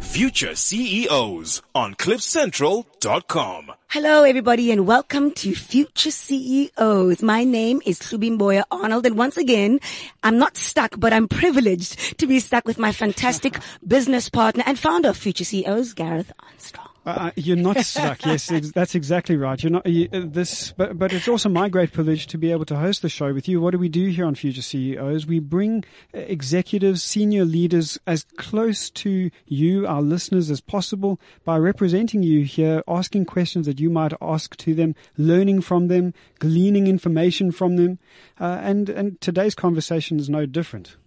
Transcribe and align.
Future 0.00 0.54
CEOs 0.54 1.62
on 1.74 1.94
CliffCentral.com. 1.94 3.72
Hello, 3.88 4.24
everybody, 4.24 4.70
and 4.70 4.86
welcome 4.86 5.30
to 5.32 5.54
Future 5.54 6.10
CEOs. 6.10 7.22
My 7.22 7.44
name 7.44 7.80
is 7.86 7.98
Subimboya 8.00 8.64
Arnold, 8.70 9.06
and 9.06 9.16
once 9.16 9.36
again, 9.36 9.80
I'm 10.22 10.38
not 10.38 10.56
stuck, 10.56 10.98
but 10.98 11.12
I'm 11.12 11.28
privileged 11.28 12.18
to 12.18 12.26
be 12.26 12.40
stuck 12.40 12.66
with 12.66 12.78
my 12.78 12.92
fantastic 12.92 13.58
business 13.86 14.28
partner 14.28 14.64
and 14.66 14.78
founder 14.78 15.10
of 15.10 15.16
Future 15.16 15.44
CEOs, 15.44 15.94
Gareth 15.94 16.32
Armstrong. 16.40 16.88
Uh, 17.08 17.10
uh, 17.10 17.30
you're 17.36 17.56
not 17.56 17.78
stuck. 17.78 18.22
yes, 18.26 18.48
that's 18.74 18.94
exactly 18.94 19.34
right. 19.34 19.62
You're 19.62 19.72
not 19.72 19.86
you, 19.86 20.10
uh, 20.12 20.20
this, 20.26 20.72
but 20.72 20.98
but 20.98 21.10
it's 21.10 21.26
also 21.26 21.48
my 21.48 21.70
great 21.70 21.90
privilege 21.90 22.26
to 22.26 22.36
be 22.36 22.52
able 22.52 22.66
to 22.66 22.76
host 22.76 23.00
the 23.00 23.08
show 23.08 23.32
with 23.32 23.48
you. 23.48 23.62
What 23.62 23.70
do 23.70 23.78
we 23.78 23.88
do 23.88 24.08
here 24.08 24.26
on 24.26 24.34
Future 24.34 24.60
CEOs? 24.60 25.26
We 25.26 25.38
bring 25.38 25.86
uh, 26.14 26.18
executives, 26.18 27.02
senior 27.02 27.46
leaders, 27.46 27.98
as 28.06 28.24
close 28.36 28.90
to 28.90 29.30
you, 29.46 29.86
our 29.86 30.02
listeners, 30.02 30.50
as 30.50 30.60
possible 30.60 31.18
by 31.46 31.56
representing 31.56 32.22
you 32.22 32.44
here, 32.44 32.82
asking 32.86 33.24
questions 33.24 33.64
that 33.64 33.80
you 33.80 33.88
might 33.88 34.12
ask 34.20 34.54
to 34.58 34.74
them, 34.74 34.94
learning 35.16 35.62
from 35.62 35.88
them, 35.88 36.12
gleaning 36.40 36.88
information 36.88 37.52
from 37.52 37.76
them, 37.76 37.98
uh, 38.38 38.60
and 38.62 38.90
and 38.90 39.18
today's 39.22 39.54
conversation 39.54 40.20
is 40.20 40.28
no 40.28 40.44
different. 40.44 40.98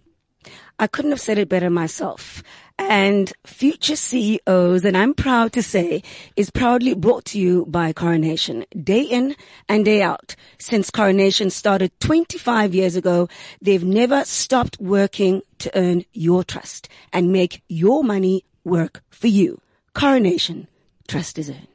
I 0.78 0.88
couldn't 0.88 1.12
have 1.12 1.20
said 1.20 1.38
it 1.38 1.48
better 1.48 1.70
myself. 1.70 2.42
And 2.78 3.32
future 3.44 3.96
CEOs, 3.96 4.84
and 4.84 4.96
I'm 4.96 5.14
proud 5.14 5.52
to 5.52 5.62
say, 5.62 6.02
is 6.36 6.50
proudly 6.50 6.94
brought 6.94 7.24
to 7.26 7.38
you 7.38 7.66
by 7.66 7.92
Coronation. 7.92 8.64
Day 8.82 9.02
in 9.02 9.36
and 9.68 9.84
day 9.84 10.02
out. 10.02 10.34
Since 10.58 10.90
Coronation 10.90 11.50
started 11.50 11.98
25 12.00 12.74
years 12.74 12.96
ago, 12.96 13.28
they've 13.60 13.84
never 13.84 14.24
stopped 14.24 14.78
working 14.80 15.42
to 15.58 15.70
earn 15.78 16.04
your 16.12 16.44
trust 16.44 16.88
and 17.12 17.32
make 17.32 17.62
your 17.68 18.02
money 18.02 18.44
work 18.64 19.02
for 19.10 19.28
you. 19.28 19.60
Coronation. 19.94 20.68
Trust 21.08 21.38
is 21.38 21.50
earned. 21.50 21.71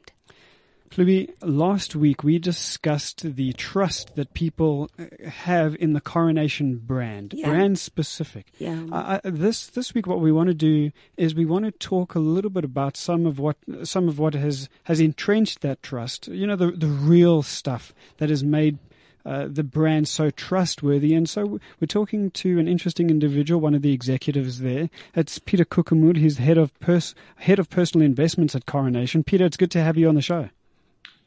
Louis, 0.96 1.28
last 1.42 1.94
week 1.94 2.24
we 2.24 2.38
discussed 2.38 3.22
the 3.36 3.52
trust 3.52 4.16
that 4.16 4.32
people 4.34 4.90
uh, 4.98 5.28
have 5.28 5.76
in 5.78 5.92
the 5.92 6.00
Coronation 6.00 6.76
brand, 6.78 7.34
Yeah. 7.34 7.48
brand 7.50 7.78
specific. 7.78 8.46
Yeah. 8.58 8.82
Uh, 8.90 8.94
uh, 8.94 9.20
this 9.24 9.66
this 9.68 9.94
week, 9.94 10.06
what 10.06 10.20
we 10.20 10.32
want 10.32 10.48
to 10.48 10.54
do 10.54 10.90
is 11.16 11.34
we 11.34 11.44
want 11.46 11.64
to 11.66 11.70
talk 11.72 12.14
a 12.14 12.18
little 12.20 12.50
bit 12.50 12.64
about 12.64 12.96
some 12.96 13.26
of 13.26 13.38
what 13.38 13.56
some 13.84 14.08
of 14.08 14.18
what 14.18 14.34
has 14.34 14.68
has 14.84 14.98
entrenched 15.00 15.60
that 15.60 15.82
trust. 15.82 16.28
You 16.28 16.46
know, 16.46 16.56
the 16.56 16.70
the 16.70 16.86
real 16.86 17.42
stuff 17.42 17.92
that 18.18 18.30
has 18.30 18.42
made. 18.42 18.78
Uh, 19.26 19.46
the 19.46 19.64
brand 19.64 20.08
so 20.08 20.30
trustworthy, 20.30 21.12
and 21.12 21.28
so 21.28 21.58
we're 21.80 21.86
talking 21.86 22.30
to 22.30 22.58
an 22.58 22.66
interesting 22.66 23.10
individual, 23.10 23.60
one 23.60 23.74
of 23.74 23.82
the 23.82 23.92
executives 23.92 24.60
there. 24.60 24.88
It's 25.14 25.38
Peter 25.38 25.66
Koekemoer. 25.66 26.16
He's 26.16 26.38
head 26.38 26.56
of 26.56 26.72
pers- 26.80 27.14
head 27.36 27.58
of 27.58 27.68
personal 27.68 28.06
investments 28.06 28.54
at 28.54 28.64
Coronation. 28.64 29.22
Peter, 29.24 29.44
it's 29.44 29.58
good 29.58 29.72
to 29.72 29.82
have 29.82 29.98
you 29.98 30.08
on 30.08 30.14
the 30.14 30.22
show. 30.22 30.48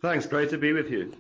Thanks. 0.02 0.26
Great 0.26 0.50
to 0.50 0.58
be 0.58 0.74
with 0.74 0.90
you. 0.90 1.14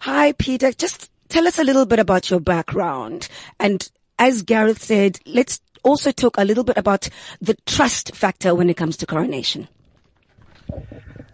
Hi, 0.00 0.32
Peter. 0.32 0.72
Just 0.72 1.10
tell 1.30 1.46
us 1.46 1.58
a 1.58 1.64
little 1.64 1.86
bit 1.86 1.98
about 1.98 2.28
your 2.28 2.38
background. 2.38 3.28
And 3.58 3.90
as 4.18 4.42
Gareth 4.42 4.82
said, 4.82 5.18
let's 5.24 5.60
also 5.82 6.12
talk 6.12 6.36
a 6.36 6.44
little 6.44 6.64
bit 6.64 6.76
about 6.76 7.08
the 7.40 7.56
trust 7.64 8.14
factor 8.14 8.54
when 8.54 8.68
it 8.68 8.76
comes 8.76 8.98
to 8.98 9.06
coronation. 9.06 9.68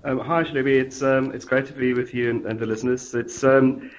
Um, 0.04 0.20
hi, 0.20 0.44
Shlubi. 0.44 0.80
It's 0.80 1.02
um, 1.02 1.32
it's 1.34 1.44
great 1.44 1.66
to 1.66 1.72
be 1.72 1.92
with 1.92 2.14
you 2.14 2.30
and, 2.30 2.46
and 2.46 2.60
the 2.60 2.66
listeners. 2.66 3.14
It's 3.14 3.42
um, 3.42 3.90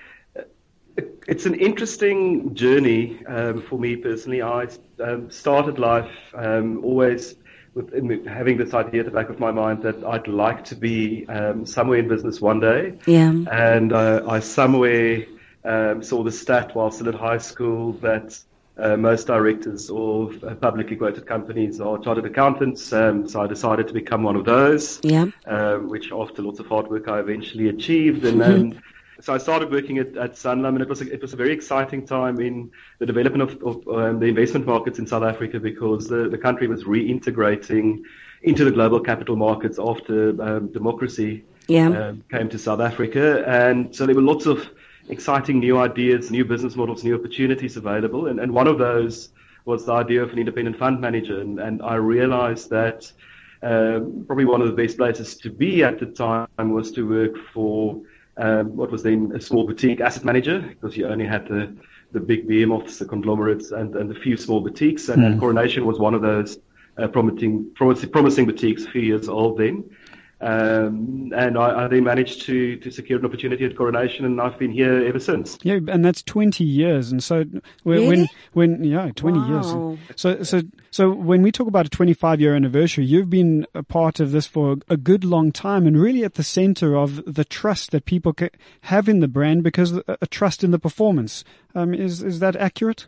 it's 1.27 1.45
an 1.45 1.55
interesting 1.55 2.55
journey 2.55 3.25
um, 3.25 3.63
for 3.63 3.77
me 3.77 3.97
personally. 3.97 4.41
I 4.41 4.67
um, 5.03 5.29
started 5.29 5.77
life 5.77 6.11
um, 6.33 6.85
always 6.85 7.35
with 7.75 7.93
in 7.93 8.25
having 8.25 8.57
this 8.57 8.73
idea 8.73 9.01
at 9.01 9.05
the 9.05 9.11
back 9.11 9.29
of 9.29 9.39
my 9.39 9.51
mind 9.51 9.83
that 9.83 10.03
I'd 10.03 10.27
like 10.27 10.63
to 10.65 10.75
be 10.75 11.27
um, 11.27 11.65
somewhere 11.65 11.99
in 11.99 12.07
business 12.07 12.41
one 12.41 12.59
day. 12.59 12.97
Yeah. 13.05 13.31
And 13.51 13.93
uh, 13.93 14.23
I 14.27 14.39
somewhere 14.39 15.25
um, 15.65 16.01
saw 16.01 16.23
the 16.23 16.31
stat 16.31 16.73
while 16.73 16.89
still 16.89 17.09
at 17.09 17.15
high 17.15 17.37
school 17.37 17.91
that 17.93 18.39
uh, 18.77 18.97
most 18.97 19.27
directors 19.27 19.89
of 19.89 20.43
uh, 20.43 20.55
publicly 20.55 20.95
quoted 20.95 21.25
companies 21.25 21.79
are 21.79 21.97
chartered 21.99 22.25
accountants. 22.25 22.91
Um, 22.91 23.27
so 23.27 23.41
I 23.41 23.47
decided 23.47 23.87
to 23.87 23.93
become 23.93 24.23
one 24.23 24.35
of 24.35 24.45
those, 24.45 24.99
Yeah. 25.03 25.27
um, 25.45 25.89
which 25.89 26.11
after 26.11 26.41
lots 26.41 26.59
of 26.59 26.67
hard 26.67 26.89
work 26.89 27.07
I 27.07 27.19
eventually 27.19 27.69
achieved. 27.69 28.25
And 28.25 28.41
um, 28.41 28.79
so 29.21 29.33
I 29.33 29.37
started 29.37 29.71
working 29.71 29.97
at, 29.97 30.15
at 30.17 30.33
Sanlam, 30.33 30.69
and 30.69 30.81
it 30.81 30.89
was 30.89 31.01
a, 31.01 31.11
it 31.11 31.21
was 31.21 31.33
a 31.33 31.35
very 31.35 31.53
exciting 31.53 32.05
time 32.05 32.39
in 32.39 32.71
the 32.99 33.05
development 33.05 33.43
of, 33.49 33.63
of 33.63 33.87
um, 33.87 34.19
the 34.19 34.25
investment 34.27 34.65
markets 34.65 34.99
in 34.99 35.07
South 35.07 35.23
Africa 35.23 35.59
because 35.59 36.07
the, 36.07 36.27
the 36.29 36.37
country 36.37 36.67
was 36.67 36.83
reintegrating 36.83 38.01
into 38.43 38.65
the 38.65 38.71
global 38.71 38.99
capital 38.99 39.35
markets 39.35 39.79
after 39.79 40.41
um, 40.41 40.67
democracy 40.71 41.43
Yeah. 41.67 41.89
um, 41.89 42.23
came 42.29 42.49
to 42.49 42.59
South 42.59 42.79
Africa, 42.79 43.43
and 43.47 43.95
so 43.95 44.05
there 44.05 44.15
were 44.15 44.21
lots 44.21 44.45
of 44.45 44.69
exciting 45.09 45.59
new 45.59 45.77
ideas, 45.77 46.31
new 46.31 46.45
business 46.45 46.75
models, 46.75 47.03
new 47.03 47.15
opportunities 47.15 47.77
available, 47.77 48.27
and, 48.27 48.39
and 48.39 48.51
one 48.51 48.67
of 48.67 48.77
those 48.77 49.29
was 49.65 49.85
the 49.85 49.93
idea 49.93 50.21
of 50.21 50.31
an 50.31 50.39
independent 50.39 50.77
fund 50.77 50.99
manager, 51.01 51.39
and, 51.41 51.59
and 51.59 51.81
I 51.81 51.95
realized 51.95 52.69
that 52.69 53.11
um, 53.63 54.25
probably 54.27 54.45
one 54.45 54.61
of 54.61 54.67
the 54.67 54.73
best 54.73 54.97
places 54.97 55.37
to 55.37 55.49
be 55.49 55.83
at 55.83 55.99
the 55.99 56.05
time 56.05 56.47
was 56.57 56.91
to 56.91 57.07
work 57.07 57.35
for 57.53 58.01
um, 58.37 58.75
what 58.75 58.91
was 58.91 59.03
then 59.03 59.31
a 59.35 59.41
small 59.41 59.65
boutique 59.65 60.01
asset 60.01 60.25
manager, 60.25 60.61
because 60.61 60.97
you 60.97 61.07
only 61.07 61.25
had 61.25 61.47
the 61.47 61.75
the 62.11 62.19
big 62.19 62.47
behemoths, 62.47 62.99
the 62.99 63.05
conglomerates, 63.05 63.71
and, 63.71 63.95
and 63.95 64.09
a 64.15 64.19
few 64.19 64.37
small 64.37 64.61
boutiques, 64.61 65.09
and, 65.09 65.25
and 65.25 65.39
Coronation 65.39 65.85
was 65.85 65.99
one 65.99 66.13
of 66.13 66.21
those 66.21 66.57
uh, 66.97 67.07
promising, 67.07 67.69
promising 67.75 68.09
promising 68.09 68.45
boutiques, 68.45 68.85
a 68.85 68.91
few 68.91 69.01
years 69.01 69.27
old 69.27 69.57
then. 69.57 69.83
Um, 70.45 71.33
and 71.35 71.57
I, 71.57 71.85
I 71.85 71.87
then 71.87 72.03
managed 72.03 72.43
to, 72.43 72.77
to 72.77 72.91
secure 72.91 73.17
an 73.17 73.25
opportunity 73.25 73.65
at 73.65 73.75
Coronation, 73.75 74.25
and 74.25 74.39
I've 74.39 74.59
been 74.59 74.71
here 74.71 75.03
ever 75.07 75.19
since. 75.19 75.57
Yeah, 75.63 75.79
and 75.87 76.05
that's 76.05 76.21
twenty 76.21 76.63
years, 76.63 77.11
and 77.11 77.23
so 77.23 77.45
when 77.81 78.05
when, 78.05 78.09
Really? 78.09 78.29
when 78.53 78.83
yeah, 78.83 79.09
twenty 79.15 79.39
Wow. 79.39 79.97
years. 79.97 80.15
So 80.15 80.43
so 80.43 80.61
so 80.91 81.09
when 81.09 81.41
we 81.41 81.51
talk 81.51 81.67
about 81.67 81.87
a 81.87 81.89
twenty-five 81.89 82.39
year 82.39 82.55
anniversary, 82.55 83.05
you've 83.05 83.31
been 83.31 83.65
a 83.73 83.81
part 83.81 84.19
of 84.19 84.31
this 84.31 84.45
for 84.45 84.77
a 84.87 84.97
good 84.97 85.23
long 85.23 85.51
time, 85.51 85.87
and 85.87 85.99
really 85.99 86.23
at 86.23 86.35
the 86.35 86.43
center 86.43 86.95
of 86.95 87.23
the 87.25 87.43
trust 87.43 87.89
that 87.89 88.05
people 88.05 88.35
have 88.81 89.09
in 89.09 89.21
the 89.21 89.27
brand 89.27 89.63
because 89.63 89.93
a, 89.93 90.03
a 90.21 90.27
trust 90.27 90.63
in 90.63 90.69
the 90.69 90.77
performance. 90.79 91.43
Um, 91.73 91.91
is 91.95 92.21
is 92.21 92.39
that 92.39 92.55
accurate? 92.55 93.07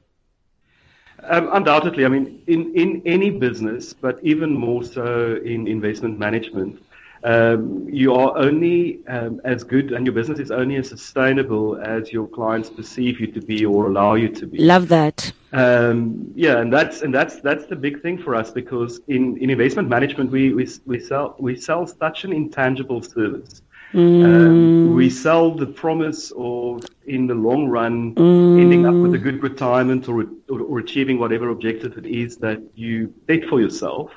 Um, 1.24 1.50
undoubtedly, 1.52 2.06
I 2.06 2.10
mean, 2.10 2.42
in, 2.46 2.74
in 2.76 3.02
any 3.06 3.32
business, 3.32 3.92
but 3.94 4.20
even 4.22 4.54
more 4.54 4.84
so 4.84 5.36
in 5.44 5.68
investment 5.68 6.20
management, 6.20 6.84
um, 7.24 7.88
you 7.90 8.14
are 8.14 8.38
only 8.38 9.06
um, 9.08 9.42
as 9.44 9.64
good 9.64 9.92
and 9.92 10.06
your 10.06 10.14
business 10.14 10.40
is 10.40 10.52
only 10.52 10.76
as 10.76 10.90
sustainable 10.90 11.80
as 11.82 12.12
your 12.12 12.28
clients 12.28 12.70
perceive 12.70 13.20
you 13.20 13.28
to 13.28 13.42
be 13.42 13.66
or 13.66 13.88
allow 13.88 14.14
you 14.16 14.30
to 14.30 14.46
be. 14.46 14.60
Love 14.60 14.88
that. 14.90 15.32
Um, 15.54 16.32
yeah, 16.36 16.60
and 16.60 16.72
that's 16.72 17.02
and 17.02 17.14
that's 17.14 17.40
that's 17.40 17.66
the 17.68 17.76
big 17.76 18.02
thing 18.02 18.18
for 18.18 18.36
us 18.36 18.52
because 18.52 19.00
in, 19.08 19.38
in 19.38 19.50
investment 19.50 19.88
management 19.88 20.30
we, 20.30 20.54
we 20.54 20.68
we 20.86 21.00
sell 21.00 21.36
we 21.40 21.56
sell 21.56 21.88
such 21.88 22.26
an 22.26 22.34
intangible 22.34 23.02
service. 23.02 23.62
Um, 23.94 24.94
we 24.96 25.10
sell 25.10 25.52
the 25.52 25.66
promise 25.66 26.34
of 26.36 26.84
in 27.06 27.26
the 27.26 27.34
long 27.34 27.70
run 27.70 28.14
ending 28.18 28.86
up 28.86 28.94
with 28.94 29.14
a 29.14 29.18
good 29.18 29.42
retirement 29.42 30.10
or, 30.10 30.26
or 30.50 30.62
or 30.62 30.80
achieving 30.80 31.18
whatever 31.18 31.50
objective 31.50 31.98
it 31.98 32.06
is 32.06 32.36
that 32.38 32.62
you 32.76 33.14
set 33.28 33.46
for 33.46 33.62
yourself. 33.62 34.12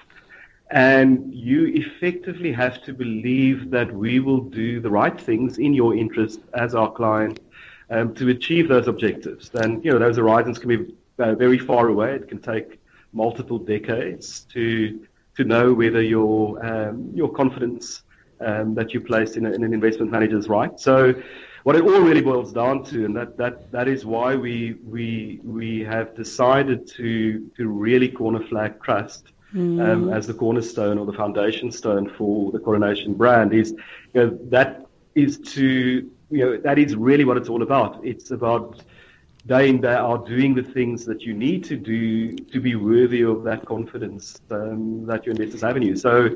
And 0.71 1.35
you 1.35 1.67
effectively 1.67 2.53
have 2.53 2.83
to 2.85 2.93
believe 2.93 3.71
that 3.71 3.93
we 3.93 4.21
will 4.21 4.41
do 4.41 4.81
the 4.81 4.91
right 4.91 5.21
things 5.21 5.59
in 5.59 5.75
your 5.75 5.97
interest 5.97 6.41
as 6.55 6.75
our 6.77 6.91
client 6.93 7.41
um, 7.91 8.15
to 8.15 8.29
achieve 8.29 8.69
those 8.69 8.87
objectives. 8.87 9.51
And, 9.55 9.85
you 9.85 9.91
know, 9.91 9.99
those 9.99 10.17
horizons 10.17 10.59
can 10.61 10.69
be 10.69 10.95
uh, 11.19 11.35
very 11.35 11.59
far 11.59 11.89
away. 11.89 12.15
It 12.15 12.29
can 12.29 12.41
take 12.41 12.81
multiple 13.13 13.59
decades 13.59 14.47
to, 14.53 15.05
to 15.37 15.45
know 15.45 15.73
whether 15.73 16.01
your, 16.01 16.65
um, 16.65 17.11
your 17.15 17.29
confidence 17.29 18.03
um, 18.41 18.75
that 18.77 18.95
you 18.95 19.01
place 19.01 19.37
in, 19.37 19.47
a, 19.47 19.51
in 19.51 19.65
an 19.65 19.75
investment 19.75 20.13
manager 20.13 20.39
is 20.39 20.49
right. 20.49 20.79
So 20.79 21.21
what 21.65 21.75
it 21.75 21.83
all 21.83 22.01
really 22.01 22.23
boils 22.23 22.53
down 22.53 22.85
to, 22.85 23.05
and 23.05 23.17
that, 23.17 23.37
that, 23.39 23.73
that 23.73 23.89
is 23.89 24.07
why 24.07 24.37
we, 24.37 24.77
we, 24.87 25.41
we 25.43 25.81
have 25.81 26.15
decided 26.15 26.87
to, 26.93 27.51
to 27.57 27.69
really 27.69 28.09
corner 28.09 28.47
flag 28.47 28.81
trust 28.81 29.33
um, 29.55 30.13
as 30.13 30.27
the 30.27 30.35
cornerstone 30.35 30.99
or 30.99 31.07
the 31.07 31.13
foundation 31.13 31.71
stone 31.73 32.09
for 32.09 32.53
the 32.53 32.59
Coronation 32.59 33.15
brand 33.15 33.53
is, 33.53 33.73
you 34.15 34.21
know, 34.21 34.39
that 34.45 34.87
is 35.15 35.39
to, 35.39 36.11
you 36.31 36.39
know, 36.39 36.57
that 36.59 36.79
is 36.79 36.95
really 36.95 37.25
what 37.25 37.37
it's 37.37 37.49
all 37.49 37.63
about. 37.63 38.05
It's 38.05 38.31
about 38.31 38.83
day 39.47 39.69
in, 39.69 39.81
day 39.81 39.95
out 39.95 40.27
doing 40.27 40.55
the 40.55 40.63
things 40.63 41.05
that 41.07 41.23
you 41.23 41.33
need 41.33 41.65
to 41.65 41.77
do 41.77 42.37
to 42.37 42.61
be 42.61 42.77
worthy 42.77 43.23
of 43.23 43.43
that 43.45 43.65
confidence 43.65 44.39
um, 44.51 45.07
that 45.07 45.25
your 45.25 45.35
investors 45.35 45.63
have 45.63 45.77
in 45.77 45.83
you. 45.83 45.97
So 45.97 46.31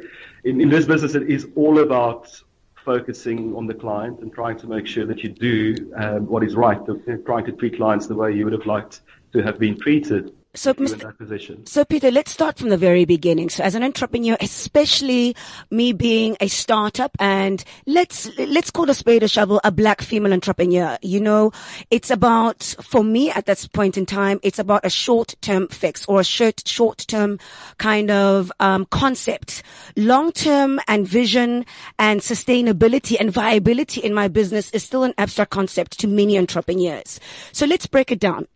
in, 0.44 0.60
in 0.60 0.68
this 0.68 0.86
business, 0.86 1.14
it 1.14 1.28
is 1.30 1.46
all 1.54 1.80
about 1.80 2.42
focusing 2.84 3.54
on 3.56 3.66
the 3.66 3.74
client 3.74 4.20
and 4.20 4.32
trying 4.32 4.58
to 4.58 4.66
make 4.66 4.86
sure 4.86 5.06
that 5.06 5.22
you 5.22 5.30
do 5.30 5.92
um, 5.96 6.26
what 6.26 6.42
is 6.42 6.54
right, 6.54 6.78
trying 7.24 7.44
to 7.46 7.52
treat 7.52 7.76
clients 7.76 8.06
the 8.06 8.14
way 8.14 8.32
you 8.32 8.44
would 8.44 8.52
have 8.52 8.66
liked 8.66 9.00
to 9.32 9.42
have 9.42 9.58
been 9.58 9.78
treated. 9.78 10.34
So, 10.56 10.72
Mr. 10.74 11.16
that. 11.18 11.68
So, 11.68 11.84
Peter, 11.84 12.12
let's 12.12 12.30
start 12.30 12.58
from 12.58 12.68
the 12.68 12.76
very 12.76 13.04
beginning. 13.04 13.50
So, 13.50 13.64
as 13.64 13.74
an 13.74 13.82
entrepreneur, 13.82 14.36
especially 14.40 15.34
me 15.70 15.92
being 15.92 16.36
a 16.40 16.46
startup, 16.46 17.10
and 17.18 17.64
let's 17.86 18.30
let's 18.38 18.70
call 18.70 18.88
a 18.88 18.94
spade 18.94 19.24
a 19.24 19.28
shovel, 19.28 19.60
a 19.64 19.72
black 19.72 20.00
female 20.00 20.32
entrepreneur. 20.32 20.96
You 21.02 21.20
know, 21.20 21.50
it's 21.90 22.10
about 22.10 22.62
for 22.62 23.02
me 23.02 23.32
at 23.32 23.46
this 23.46 23.66
point 23.66 23.98
in 23.98 24.06
time, 24.06 24.38
it's 24.44 24.60
about 24.60 24.84
a 24.84 24.90
short 24.90 25.34
term 25.40 25.66
fix 25.66 26.06
or 26.06 26.20
a 26.20 26.24
short 26.24 26.66
short 26.66 26.98
term 26.98 27.40
kind 27.78 28.12
of 28.12 28.52
um, 28.60 28.86
concept. 28.86 29.64
Long 29.96 30.30
term 30.30 30.80
and 30.86 31.06
vision 31.06 31.66
and 31.98 32.20
sustainability 32.20 33.16
and 33.18 33.32
viability 33.32 34.00
in 34.00 34.14
my 34.14 34.28
business 34.28 34.70
is 34.70 34.84
still 34.84 35.02
an 35.02 35.14
abstract 35.18 35.50
concept 35.50 35.98
to 35.98 36.06
many 36.06 36.38
entrepreneurs. 36.38 37.18
So, 37.50 37.66
let's 37.66 37.88
break 37.88 38.12
it 38.12 38.20
down. 38.20 38.46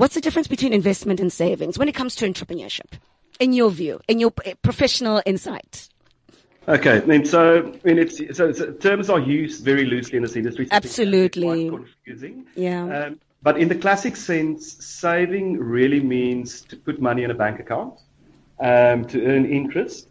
What's 0.00 0.14
the 0.14 0.22
difference 0.22 0.48
between 0.48 0.72
investment 0.72 1.20
and 1.20 1.30
savings 1.30 1.78
when 1.78 1.86
it 1.86 1.94
comes 1.94 2.14
to 2.16 2.26
entrepreneurship? 2.26 2.90
In 3.38 3.52
your 3.52 3.70
view, 3.70 4.00
in 4.08 4.18
your 4.18 4.30
professional 4.30 5.20
insight? 5.26 5.90
Okay, 6.66 7.02
I 7.02 7.04
mean, 7.04 7.26
so 7.26 7.70
I 7.84 7.86
mean, 7.86 7.98
it's 7.98 8.16
so, 8.34 8.50
so 8.50 8.72
terms 8.72 9.10
are 9.10 9.18
used 9.18 9.62
very 9.62 9.84
loosely 9.84 10.16
in 10.16 10.22
this 10.22 10.36
industry. 10.36 10.68
Absolutely. 10.70 11.68
quite 11.68 11.82
confusing. 11.82 12.46
Yeah. 12.56 12.84
Um, 12.84 13.20
but 13.42 13.58
in 13.58 13.68
the 13.68 13.74
classic 13.74 14.16
sense, 14.16 14.82
saving 14.82 15.58
really 15.58 16.00
means 16.00 16.62
to 16.62 16.78
put 16.78 16.98
money 17.02 17.22
in 17.22 17.30
a 17.30 17.34
bank 17.34 17.60
account, 17.60 18.00
um, 18.58 19.04
to 19.04 19.26
earn 19.26 19.44
interest, 19.44 20.08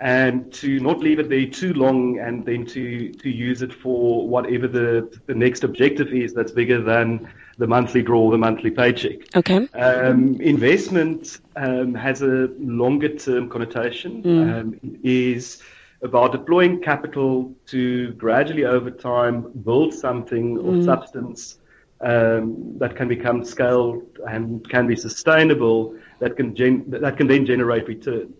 and 0.00 0.52
to 0.52 0.78
not 0.78 1.00
leave 1.00 1.18
it 1.18 1.28
there 1.28 1.46
too 1.46 1.72
long, 1.74 2.20
and 2.20 2.46
then 2.46 2.64
to 2.66 3.12
to 3.14 3.28
use 3.28 3.60
it 3.62 3.74
for 3.74 4.28
whatever 4.28 4.68
the 4.68 5.20
the 5.26 5.34
next 5.34 5.64
objective 5.64 6.12
is 6.12 6.32
that's 6.32 6.52
bigger 6.52 6.80
than 6.80 7.28
the 7.58 7.66
monthly 7.66 8.02
draw, 8.02 8.30
the 8.30 8.38
monthly 8.38 8.70
paycheck. 8.70 9.34
Okay. 9.36 9.68
Um, 9.74 10.40
investment 10.40 11.40
um, 11.56 11.94
has 11.94 12.22
a 12.22 12.48
longer 12.58 13.16
term 13.16 13.48
connotation. 13.48 14.22
Um, 14.24 14.80
it 14.82 15.00
is 15.04 15.62
about 16.02 16.32
deploying 16.32 16.80
capital 16.80 17.54
to 17.66 18.12
gradually 18.12 18.64
over 18.64 18.90
time 18.90 19.52
build 19.64 19.94
something 19.94 20.58
of 20.58 20.84
substance 20.84 21.58
um, 22.00 22.76
that 22.78 22.96
can 22.96 23.06
become 23.08 23.44
scaled 23.44 24.18
and 24.26 24.68
can 24.68 24.86
be 24.86 24.96
sustainable 24.96 25.94
that 26.18 26.36
can 26.36 26.54
gen- 26.54 26.84
that 26.88 27.16
can 27.16 27.28
then 27.28 27.46
generate 27.46 27.86
return. 27.86 28.34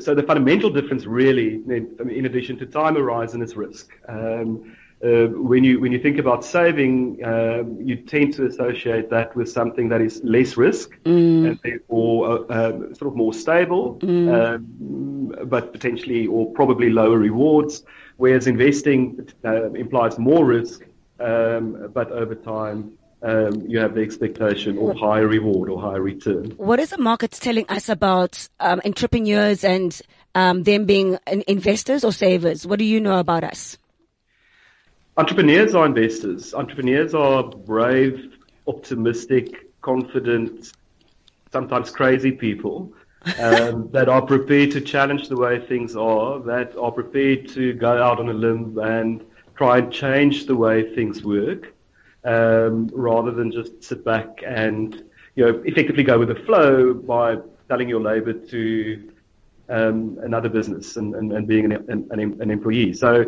So 0.00 0.14
the 0.14 0.22
fundamental 0.22 0.70
difference 0.70 1.04
really, 1.04 1.56
in, 1.56 1.94
in 2.10 2.24
addition 2.24 2.58
to 2.58 2.66
time 2.66 2.94
horizon, 2.94 3.42
is 3.42 3.54
risk. 3.54 3.90
Um, 4.08 4.74
uh, 5.04 5.26
when 5.26 5.64
you 5.64 5.80
when 5.80 5.92
you 5.92 5.98
think 5.98 6.18
about 6.18 6.44
saving, 6.44 7.22
um, 7.24 7.78
you 7.80 7.96
tend 7.96 8.32
to 8.34 8.46
associate 8.46 9.10
that 9.10 9.36
with 9.36 9.50
something 9.50 9.90
that 9.90 10.00
is 10.00 10.20
less 10.24 10.56
risk 10.56 10.98
and 11.04 11.60
therefore 11.62 12.46
uh, 12.50 12.68
um, 12.70 12.94
sort 12.94 13.08
of 13.10 13.16
more 13.16 13.34
stable, 13.34 13.98
um, 14.02 15.34
but 15.44 15.72
potentially 15.72 16.26
or 16.26 16.50
probably 16.52 16.88
lower 16.90 17.18
rewards. 17.18 17.82
Whereas 18.16 18.46
investing 18.46 19.28
uh, 19.44 19.72
implies 19.72 20.18
more 20.18 20.44
risk, 20.44 20.82
um, 21.20 21.90
but 21.92 22.10
over 22.10 22.34
time 22.34 22.96
um, 23.22 23.62
you 23.68 23.78
have 23.80 23.94
the 23.94 24.02
expectation 24.02 24.78
of 24.78 24.96
higher 24.96 25.26
reward 25.26 25.68
or 25.68 25.80
higher 25.80 26.00
return. 26.00 26.52
What 26.56 26.78
is 26.78 26.90
the 26.90 26.98
market 26.98 27.32
telling 27.32 27.66
us 27.68 27.88
about 27.88 28.48
um, 28.60 28.80
entrepreneurs 28.84 29.64
and 29.64 30.00
um, 30.34 30.62
them 30.62 30.86
being 30.86 31.18
in- 31.26 31.44
investors 31.46 32.04
or 32.04 32.12
savers? 32.12 32.66
What 32.66 32.78
do 32.78 32.84
you 32.84 33.00
know 33.00 33.18
about 33.18 33.44
us? 33.44 33.76
Entrepreneurs 35.16 35.76
are 35.76 35.86
investors. 35.86 36.54
Entrepreneurs 36.54 37.14
are 37.14 37.44
brave, 37.44 38.36
optimistic, 38.66 39.70
confident, 39.80 40.72
sometimes 41.52 41.90
crazy 41.92 42.32
people 42.32 42.92
um, 43.38 43.88
that 43.92 44.08
are 44.08 44.22
prepared 44.22 44.72
to 44.72 44.80
challenge 44.80 45.28
the 45.28 45.36
way 45.36 45.64
things 45.64 45.94
are, 45.94 46.40
that 46.40 46.76
are 46.76 46.90
prepared 46.90 47.48
to 47.50 47.74
go 47.74 48.02
out 48.02 48.18
on 48.18 48.28
a 48.28 48.32
limb 48.32 48.76
and 48.78 49.24
try 49.54 49.78
and 49.78 49.92
change 49.92 50.46
the 50.46 50.56
way 50.56 50.92
things 50.96 51.22
work, 51.22 51.72
um, 52.24 52.90
rather 52.92 53.30
than 53.30 53.52
just 53.52 53.84
sit 53.84 54.04
back 54.04 54.42
and 54.44 55.04
you 55.36 55.44
know 55.44 55.62
effectively 55.64 56.02
go 56.02 56.18
with 56.18 56.28
the 56.28 56.40
flow 56.46 56.92
by 56.92 57.36
selling 57.68 57.88
your 57.88 58.00
labor 58.00 58.32
to 58.32 59.12
um, 59.68 60.18
another 60.24 60.48
business 60.48 60.96
and, 60.96 61.14
and, 61.14 61.32
and 61.32 61.46
being 61.46 61.66
an, 61.70 61.88
an, 61.88 62.36
an 62.40 62.50
employee. 62.50 62.92
So 62.92 63.24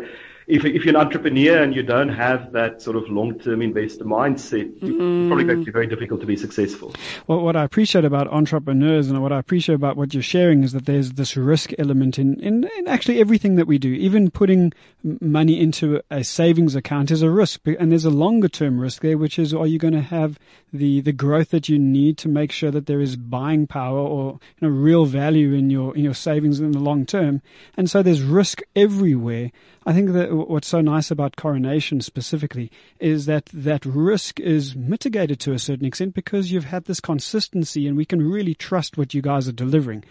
if, 0.47 0.63
if 0.63 0.85
you're 0.85 0.95
an 0.95 1.01
entrepreneur 1.01 1.61
and 1.61 1.75
you 1.75 1.83
don't 1.83 2.07
have 2.07 2.53
that 2.53 2.81
sort 2.81 2.95
of 2.95 3.09
long-term 3.09 3.61
investor 3.61 4.05
mindset, 4.05 4.73
it's 4.77 4.83
mm. 4.83 5.27
probably 5.27 5.43
going 5.43 5.59
to 5.59 5.65
be 5.65 5.71
very 5.71 5.87
difficult 5.87 6.21
to 6.21 6.25
be 6.25 6.37
successful. 6.37 6.93
Well, 7.27 7.41
what 7.41 7.57
I 7.57 7.65
appreciate 7.65 8.05
about 8.05 8.29
entrepreneurs 8.29 9.09
and 9.09 9.21
what 9.21 9.33
I 9.33 9.39
appreciate 9.39 9.75
about 9.75 9.97
what 9.97 10.13
you're 10.13 10.23
sharing 10.23 10.63
is 10.63 10.71
that 10.71 10.85
there's 10.85 11.13
this 11.13 11.35
risk 11.35 11.71
element 11.77 12.17
in, 12.17 12.39
in, 12.39 12.63
in 12.77 12.87
actually 12.87 13.19
everything 13.19 13.55
that 13.55 13.67
we 13.67 13.77
do. 13.77 13.89
Even 13.89 14.31
putting 14.31 14.71
money 15.19 15.59
into 15.59 16.01
a 16.09 16.23
savings 16.23 16.75
account 16.75 17.11
is 17.11 17.21
a 17.21 17.29
risk, 17.29 17.67
and 17.67 17.91
there's 17.91 18.05
a 18.05 18.09
longer 18.09 18.47
term 18.47 18.79
risk 18.79 19.01
there, 19.01 19.17
which 19.17 19.37
is 19.37 19.53
are 19.53 19.67
you 19.67 19.77
going 19.77 19.93
to 19.93 20.01
have 20.01 20.39
the, 20.71 21.01
the 21.01 21.11
growth 21.11 21.49
that 21.49 21.67
you 21.67 21.77
need 21.77 22.17
to 22.19 22.29
make 22.29 22.53
sure 22.53 22.71
that 22.71 22.85
there 22.85 23.01
is 23.01 23.17
buying 23.17 23.67
power 23.67 23.99
or 23.99 24.39
you 24.61 24.67
know, 24.67 24.73
real 24.73 25.05
value 25.05 25.53
in 25.53 25.69
your 25.69 25.95
in 25.95 26.03
your 26.03 26.13
savings 26.13 26.61
in 26.61 26.71
the 26.71 26.79
long 26.79 27.05
term? 27.05 27.41
And 27.75 27.89
so 27.89 28.01
there's 28.01 28.21
risk 28.21 28.61
everywhere. 28.77 29.51
I 29.85 29.93
think 29.93 30.11
that 30.11 30.29
what's 30.45 30.67
so 30.67 30.81
nice 30.81 31.11
about 31.11 31.35
coronation 31.35 32.01
specifically 32.01 32.71
is 32.99 33.25
that 33.25 33.45
that 33.47 33.85
risk 33.85 34.39
is 34.39 34.75
mitigated 34.75 35.39
to 35.41 35.53
a 35.53 35.59
certain 35.59 35.85
extent 35.85 36.13
because 36.13 36.51
you've 36.51 36.65
had 36.65 36.85
this 36.85 36.99
consistency 36.99 37.87
and 37.87 37.97
we 37.97 38.05
can 38.05 38.21
really 38.21 38.53
trust 38.53 38.97
what 38.97 39.13
you 39.13 39.21
guys 39.21 39.47
are 39.47 39.53
delivering. 39.53 40.03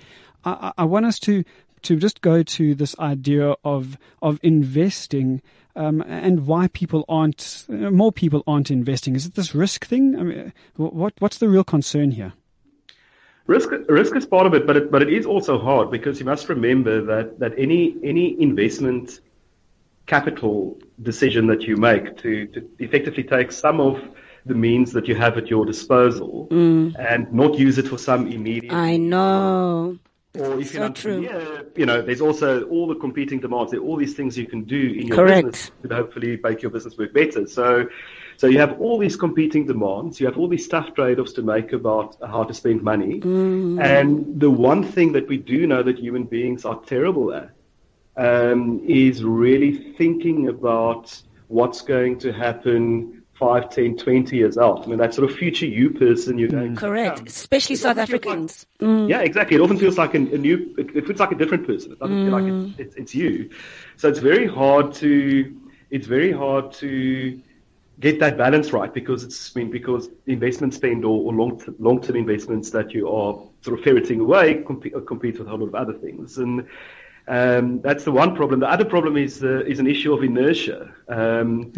I, 0.44 0.72
I 0.78 0.84
want 0.84 1.06
us 1.06 1.18
to 1.20 1.44
to 1.82 1.96
just 1.96 2.20
go 2.20 2.42
to 2.42 2.74
this 2.74 2.98
idea 2.98 3.54
of 3.64 3.96
of 4.22 4.40
investing 4.42 5.42
um, 5.76 6.02
and 6.02 6.46
why 6.46 6.68
people 6.68 7.04
aren't 7.08 7.64
more 7.68 8.12
people 8.12 8.42
aren't 8.46 8.70
investing. 8.70 9.14
Is 9.14 9.26
it 9.26 9.34
this 9.34 9.54
risk 9.54 9.86
thing? 9.86 10.18
I 10.18 10.22
mean, 10.22 10.52
what 10.76 11.14
what's 11.18 11.38
the 11.38 11.48
real 11.48 11.64
concern 11.64 12.12
here? 12.12 12.32
Risk, 13.46 13.70
risk 13.88 14.16
is 14.16 14.26
part 14.26 14.46
of 14.46 14.54
it, 14.54 14.66
but 14.66 14.76
it, 14.76 14.90
but 14.90 15.02
it 15.02 15.12
is 15.12 15.24
also 15.24 15.56
hard 15.56 15.90
because 15.90 16.18
you 16.18 16.26
must 16.26 16.48
remember 16.48 17.00
that, 17.02 17.38
that 17.38 17.52
any, 17.56 17.94
any 18.02 18.40
investment 18.42 19.20
capital 20.06 20.78
decision 21.02 21.46
that 21.48 21.62
you 21.62 21.76
make 21.76 22.16
to, 22.18 22.46
to 22.46 22.68
effectively 22.78 23.22
take 23.22 23.52
some 23.52 23.80
of 23.80 24.00
the 24.46 24.54
means 24.54 24.92
that 24.92 25.08
you 25.08 25.14
have 25.16 25.36
at 25.36 25.48
your 25.48 25.66
disposal 25.66 26.46
and 26.50 27.32
not 27.32 27.58
use 27.58 27.78
it 27.78 27.88
for 27.88 27.98
some 27.98 28.28
immediate 28.28 28.72
I 28.72 28.96
know. 28.96 29.98
or 30.38 30.60
if 30.60 30.72
you're 30.72 30.86
So 30.86 30.92
true. 30.92 31.26
entrepreneur, 31.26 31.64
you 31.74 31.86
know, 31.86 32.00
there's 32.02 32.20
also 32.20 32.62
all 32.68 32.86
the 32.86 32.94
competing 32.94 33.40
demands. 33.40 33.72
There 33.72 33.80
are 33.80 33.84
all 33.84 33.96
these 33.96 34.14
things 34.14 34.38
you 34.38 34.46
can 34.46 34.62
do 34.62 34.80
in 35.00 35.08
your 35.08 35.16
Correct. 35.16 35.46
business 35.46 35.70
to 35.88 35.94
hopefully 35.94 36.38
make 36.42 36.62
your 36.62 36.70
business 36.70 36.96
work 36.96 37.12
better. 37.12 37.48
So, 37.48 37.88
so 38.36 38.46
you 38.46 38.58
have 38.60 38.80
all 38.80 38.98
these 38.98 39.16
competing 39.16 39.66
demands. 39.66 40.20
You 40.20 40.26
have 40.26 40.38
all 40.38 40.46
these 40.46 40.68
tough 40.68 40.94
trade-offs 40.94 41.32
to 41.32 41.42
make 41.42 41.72
about 41.72 42.16
how 42.24 42.44
to 42.44 42.54
spend 42.54 42.82
money. 42.82 43.20
Mm. 43.20 43.82
And 43.82 44.38
the 44.40 44.50
one 44.50 44.84
thing 44.84 45.10
that 45.12 45.26
we 45.26 45.38
do 45.38 45.66
know 45.66 45.82
that 45.82 45.98
human 45.98 46.24
beings 46.24 46.64
are 46.64 46.78
terrible 46.82 47.34
at 47.34 47.50
um, 48.16 48.80
is 48.86 49.22
really 49.24 49.92
thinking 49.94 50.48
about 50.48 51.20
what's 51.48 51.82
going 51.82 52.18
to 52.20 52.32
happen 52.32 53.22
5, 53.34 53.68
10, 53.68 53.96
20 53.98 54.34
years 54.36 54.56
out. 54.56 54.84
I 54.84 54.86
mean, 54.88 54.98
that 54.98 55.12
sort 55.12 55.30
of 55.30 55.36
future 55.36 55.66
you 55.66 55.90
person 55.90 56.38
you're 56.38 56.48
going 56.48 56.74
Correct. 56.74 57.16
become. 57.16 57.26
Especially 57.26 57.74
It 57.74 57.78
South 57.80 57.96
feels 57.96 58.08
like- 58.10 58.26
Africans. 58.26 58.66
Mm. 58.80 59.08
yeah, 59.10 59.20
exactly. 59.20 59.56
It 59.56 59.60
often 59.60 59.76
feels 59.76 59.98
like 59.98 60.14
a, 60.14 60.18
a 60.18 60.38
new. 60.38 60.74
It, 60.78 60.96
it 60.96 61.06
feels 61.06 61.20
like 61.20 61.32
a 61.32 61.34
different 61.34 61.66
person. 61.66 61.92
It 61.92 61.98
doesn't 61.98 62.24
feel 62.24 62.32
like 62.32 62.44
Mm. 62.44 62.78
it's, 62.78 62.94
it's, 62.96 63.14
you. 63.14 63.50
So 63.96 64.08
it's 64.08 64.20
very 64.20 64.46
hard 64.46 64.94
to. 64.94 65.54
It's 65.90 66.06
very 66.06 66.32
hard 66.32 66.72
to 66.74 67.40
get 68.00 68.18
that 68.20 68.36
balance 68.36 68.72
right 68.72 68.92
because 68.92 69.22
it's 69.24 69.54
I 69.56 69.60
mean 69.60 69.70
because 69.70 70.10
investment 70.26 70.74
spend 70.74 71.04
or, 71.04 71.22
or 71.26 71.32
long 71.32 71.62
long 71.78 72.00
term 72.02 72.16
investments 72.16 72.70
that 72.70 72.92
you 72.92 73.08
are 73.08 73.38
sort 73.62 73.78
of 73.78 73.84
ferreting 73.84 74.20
away 74.20 74.62
compete, 74.66 74.92
compete 75.06 75.38
with 75.38 75.46
a 75.46 75.50
whole 75.50 75.60
lot 75.60 75.68
of 75.68 75.74
other 75.74 75.92
things 75.94 76.38
and. 76.38 76.66
Um, 77.28 77.80
that's 77.80 78.04
the 78.04 78.12
one 78.12 78.36
problem. 78.36 78.60
The 78.60 78.70
other 78.70 78.84
problem 78.84 79.16
is 79.16 79.42
uh, 79.42 79.64
is 79.64 79.78
an 79.80 79.86
issue 79.86 80.12
of 80.12 80.22
inertia. 80.22 80.92
Um, 81.08 81.72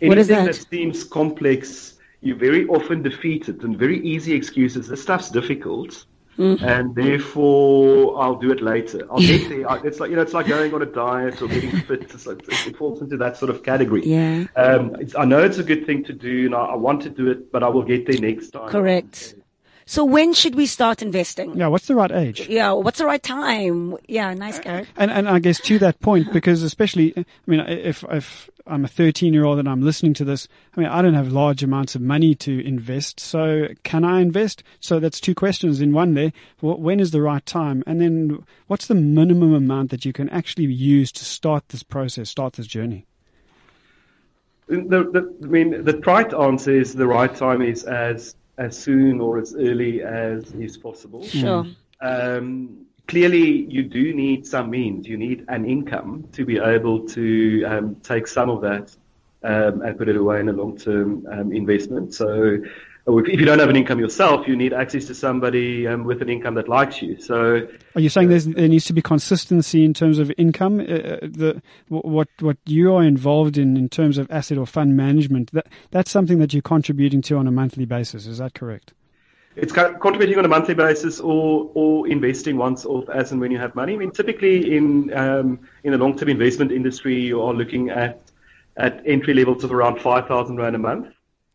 What 0.00 0.18
is 0.18 0.30
anything 0.30 0.46
that? 0.46 0.66
seems 0.70 1.04
complex, 1.04 1.94
you're 2.20 2.36
very 2.36 2.66
often 2.66 3.02
defeated 3.02 3.64
and 3.64 3.78
very 3.78 3.98
easy 4.04 4.34
excuses. 4.34 4.88
This 4.88 5.02
stuff's 5.02 5.30
difficult. 5.30 6.04
Mm-hmm. 6.38 6.64
And 6.64 6.94
therefore, 6.94 8.22
I'll 8.22 8.36
do 8.36 8.50
it 8.50 8.62
later. 8.62 9.06
I'll 9.10 9.18
get 9.18 9.48
there. 9.50 9.66
It's 9.84 10.00
like 10.00 10.08
you 10.10 10.16
know, 10.16 10.22
it's 10.22 10.32
like 10.32 10.46
going 10.46 10.72
on 10.72 10.80
a 10.80 10.86
diet 10.86 11.42
or 11.42 11.48
getting 11.48 11.70
fit. 11.82 12.02
It's 12.02 12.26
like, 12.26 12.38
it, 12.48 12.68
it 12.68 12.76
falls 12.76 13.02
into 13.02 13.18
that 13.18 13.36
sort 13.36 13.50
of 13.50 13.62
category. 13.62 14.06
Yeah. 14.06 14.46
Um, 14.56 14.94
it's, 14.98 15.14
I 15.14 15.26
know 15.26 15.42
it's 15.42 15.58
a 15.58 15.62
good 15.62 15.84
thing 15.84 16.02
to 16.04 16.14
do, 16.14 16.46
and 16.46 16.54
I, 16.54 16.60
I 16.60 16.76
want 16.76 17.02
to 17.02 17.10
do 17.10 17.30
it, 17.30 17.52
but 17.52 17.62
I 17.62 17.68
will 17.68 17.82
get 17.82 18.06
there 18.06 18.18
next 18.18 18.50
time. 18.52 18.70
Correct. 18.70 19.34
So 19.90 20.04
when 20.04 20.34
should 20.34 20.54
we 20.54 20.66
start 20.66 21.02
investing? 21.02 21.56
Yeah, 21.56 21.66
what's 21.66 21.88
the 21.88 21.96
right 21.96 22.12
age? 22.12 22.48
Yeah, 22.48 22.70
what's 22.74 22.98
the 22.98 23.06
right 23.06 23.20
time? 23.20 23.96
Yeah, 24.06 24.32
nice, 24.34 24.60
uh, 24.60 24.62
guy. 24.62 24.86
And 24.96 25.10
and 25.10 25.28
I 25.28 25.40
guess 25.40 25.58
to 25.62 25.80
that 25.80 25.98
point, 25.98 26.32
because 26.32 26.62
especially, 26.62 27.12
I 27.16 27.24
mean, 27.48 27.58
if 27.58 28.04
if 28.08 28.48
I'm 28.68 28.84
a 28.84 28.88
13 28.88 29.34
year 29.34 29.44
old 29.44 29.58
and 29.58 29.68
I'm 29.68 29.82
listening 29.82 30.14
to 30.14 30.24
this, 30.24 30.46
I 30.76 30.80
mean, 30.80 30.88
I 30.88 31.02
don't 31.02 31.14
have 31.14 31.32
large 31.32 31.64
amounts 31.64 31.96
of 31.96 32.02
money 32.02 32.36
to 32.36 32.64
invest. 32.64 33.18
So 33.18 33.66
can 33.82 34.04
I 34.04 34.20
invest? 34.20 34.62
So 34.78 35.00
that's 35.00 35.18
two 35.18 35.34
questions 35.34 35.80
in 35.80 35.92
one 35.92 36.14
there. 36.14 36.32
When 36.60 37.00
is 37.00 37.10
the 37.10 37.20
right 37.20 37.44
time? 37.44 37.82
And 37.84 38.00
then 38.00 38.44
what's 38.68 38.86
the 38.86 38.94
minimum 38.94 39.52
amount 39.52 39.90
that 39.90 40.04
you 40.04 40.12
can 40.12 40.28
actually 40.28 40.66
use 40.66 41.10
to 41.10 41.24
start 41.24 41.70
this 41.70 41.82
process, 41.82 42.30
start 42.30 42.52
this 42.52 42.68
journey? 42.68 43.06
The, 44.68 44.76
the, 44.78 45.36
I 45.42 45.46
mean, 45.46 45.82
the 45.82 45.98
right 46.06 46.32
answer 46.32 46.70
is 46.70 46.94
the 46.94 47.08
right 47.08 47.34
time 47.34 47.60
is 47.60 47.82
as 47.82 48.36
as 48.60 48.78
soon 48.78 49.20
or 49.20 49.38
as 49.38 49.54
early 49.54 50.02
as 50.02 50.52
is 50.52 50.76
possible. 50.76 51.22
Sure. 51.24 51.66
Um, 52.00 52.86
clearly, 53.08 53.64
you 53.64 53.82
do 53.82 54.14
need 54.14 54.46
some 54.46 54.70
means. 54.70 55.08
You 55.08 55.16
need 55.16 55.44
an 55.48 55.64
income 55.64 56.28
to 56.32 56.44
be 56.44 56.58
able 56.58 57.08
to 57.08 57.64
um, 57.64 57.96
take 58.02 58.26
some 58.28 58.50
of 58.50 58.60
that 58.60 58.94
um, 59.42 59.80
and 59.80 59.96
put 59.98 60.08
it 60.08 60.16
away 60.16 60.40
in 60.40 60.48
a 60.50 60.52
long-term 60.52 61.26
um, 61.32 61.52
investment. 61.52 62.14
So 62.14 62.58
if 63.18 63.40
you 63.40 63.44
don't 63.44 63.58
have 63.58 63.68
an 63.68 63.76
income 63.76 63.98
yourself, 63.98 64.46
you 64.46 64.56
need 64.56 64.72
access 64.72 65.06
to 65.06 65.14
somebody 65.14 65.86
um, 65.86 66.04
with 66.04 66.22
an 66.22 66.28
income 66.28 66.54
that 66.54 66.68
likes 66.68 67.02
you. 67.02 67.20
So, 67.20 67.66
are 67.94 68.00
you 68.00 68.08
saying 68.08 68.28
there 68.28 68.68
needs 68.68 68.84
to 68.86 68.92
be 68.92 69.02
consistency 69.02 69.84
in 69.84 69.94
terms 69.94 70.18
of 70.18 70.32
income? 70.38 70.80
Uh, 70.80 70.84
uh 70.84 71.18
the 71.22 71.62
what 71.88 72.28
what 72.40 72.56
you 72.66 72.94
are 72.94 73.02
involved 73.02 73.58
in 73.58 73.76
in 73.76 73.88
terms 73.88 74.18
of 74.18 74.30
asset 74.30 74.58
or 74.58 74.66
fund 74.66 74.96
management 74.96 75.50
that 75.52 75.66
that's 75.90 76.10
something 76.10 76.38
that 76.38 76.52
you're 76.52 76.62
contributing 76.62 77.22
to 77.22 77.36
on 77.36 77.46
a 77.46 77.52
monthly 77.52 77.84
basis. 77.84 78.26
Is 78.26 78.38
that 78.38 78.54
correct? 78.54 78.92
It's 79.56 79.72
contributing 79.72 80.38
on 80.38 80.44
a 80.44 80.48
monthly 80.48 80.74
basis 80.74 81.18
or 81.20 81.70
or 81.74 82.06
investing 82.06 82.56
once 82.56 82.86
off 82.86 83.08
as 83.08 83.32
and 83.32 83.40
when 83.40 83.50
you 83.50 83.58
have 83.58 83.74
money. 83.74 83.94
I 83.94 83.96
mean, 83.96 84.12
typically 84.12 84.76
in 84.76 85.12
um, 85.12 85.60
in 85.82 85.92
the 85.92 85.98
long 85.98 86.16
term 86.16 86.28
investment 86.28 86.70
industry, 86.70 87.20
you 87.20 87.42
are 87.42 87.52
looking 87.52 87.90
at 87.90 88.22
at 88.76 89.02
entry 89.04 89.34
levels 89.34 89.64
of 89.64 89.72
around 89.72 90.00
five 90.00 90.28
thousand 90.28 90.56
rand 90.56 90.76
a 90.76 90.78
month. 90.78 91.08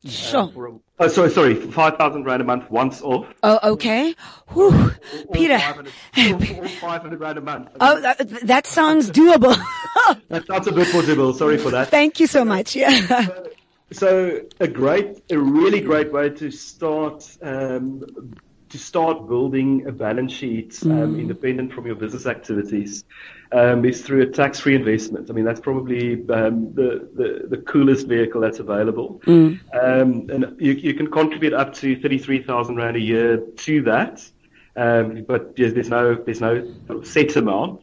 Sure. 0.05 0.51
Uh, 0.55 0.71
oh, 0.99 1.07
sorry, 1.07 1.29
sorry, 1.29 1.55
five 1.55 1.97
thousand 1.97 2.23
rand 2.23 2.41
a 2.41 2.45
month 2.45 2.69
once 2.69 3.01
off. 3.01 3.27
Oh, 3.43 3.71
okay. 3.73 4.15
Whew. 4.49 4.91
Or, 5.27 5.33
Peter. 5.33 5.59
500, 5.59 7.19
rand 7.19 7.37
a 7.37 7.41
month. 7.41 7.69
oh, 7.79 7.99
that, 8.01 8.17
that 8.43 8.67
sounds 8.67 9.11
doable. 9.11 9.55
that 10.29 10.45
sounds 10.47 10.67
a 10.67 10.71
bit 10.71 10.93
more 10.93 11.03
doable. 11.03 11.35
Sorry 11.35 11.57
for 11.57 11.71
that. 11.71 11.89
Thank 11.89 12.19
you 12.19 12.27
so 12.27 12.45
much. 12.45 12.75
Yeah. 12.75 13.27
So, 13.91 14.41
a 14.59 14.67
great, 14.67 15.21
a 15.29 15.37
really 15.37 15.79
great 15.79 16.11
way 16.11 16.29
to 16.31 16.49
start 16.49 17.37
um, 17.41 18.03
to 18.75 18.83
start 18.83 19.29
building 19.29 19.87
a 19.87 19.91
balance 19.91 20.33
sheet 20.33 20.77
um, 20.83 21.15
mm. 21.15 21.19
independent 21.21 21.71
from 21.71 21.85
your 21.85 21.95
business 21.95 22.25
activities 22.25 23.05
um, 23.53 23.85
is 23.85 24.01
through 24.01 24.21
a 24.21 24.25
tax-free 24.25 24.75
investment. 24.75 25.29
I 25.29 25.33
mean, 25.33 25.45
that's 25.45 25.61
probably 25.61 26.13
um, 26.29 26.73
the, 26.73 27.07
the, 27.15 27.47
the 27.47 27.57
coolest 27.57 28.07
vehicle 28.07 28.41
that's 28.41 28.59
available. 28.59 29.21
Mm. 29.25 29.59
Um, 29.73 30.29
and 30.29 30.59
you, 30.59 30.73
you 30.73 30.93
can 30.93 31.09
contribute 31.09 31.53
up 31.53 31.73
to 31.75 31.95
33,000 31.95 32.75
Rand 32.75 32.97
a 32.97 32.99
year 32.99 33.37
to 33.37 33.81
that. 33.83 34.29
Um, 34.75 35.23
but 35.25 35.55
there's 35.55 35.89
no, 35.89 36.15
there's 36.15 36.41
no 36.41 36.75
set 37.03 37.37
amount. 37.37 37.81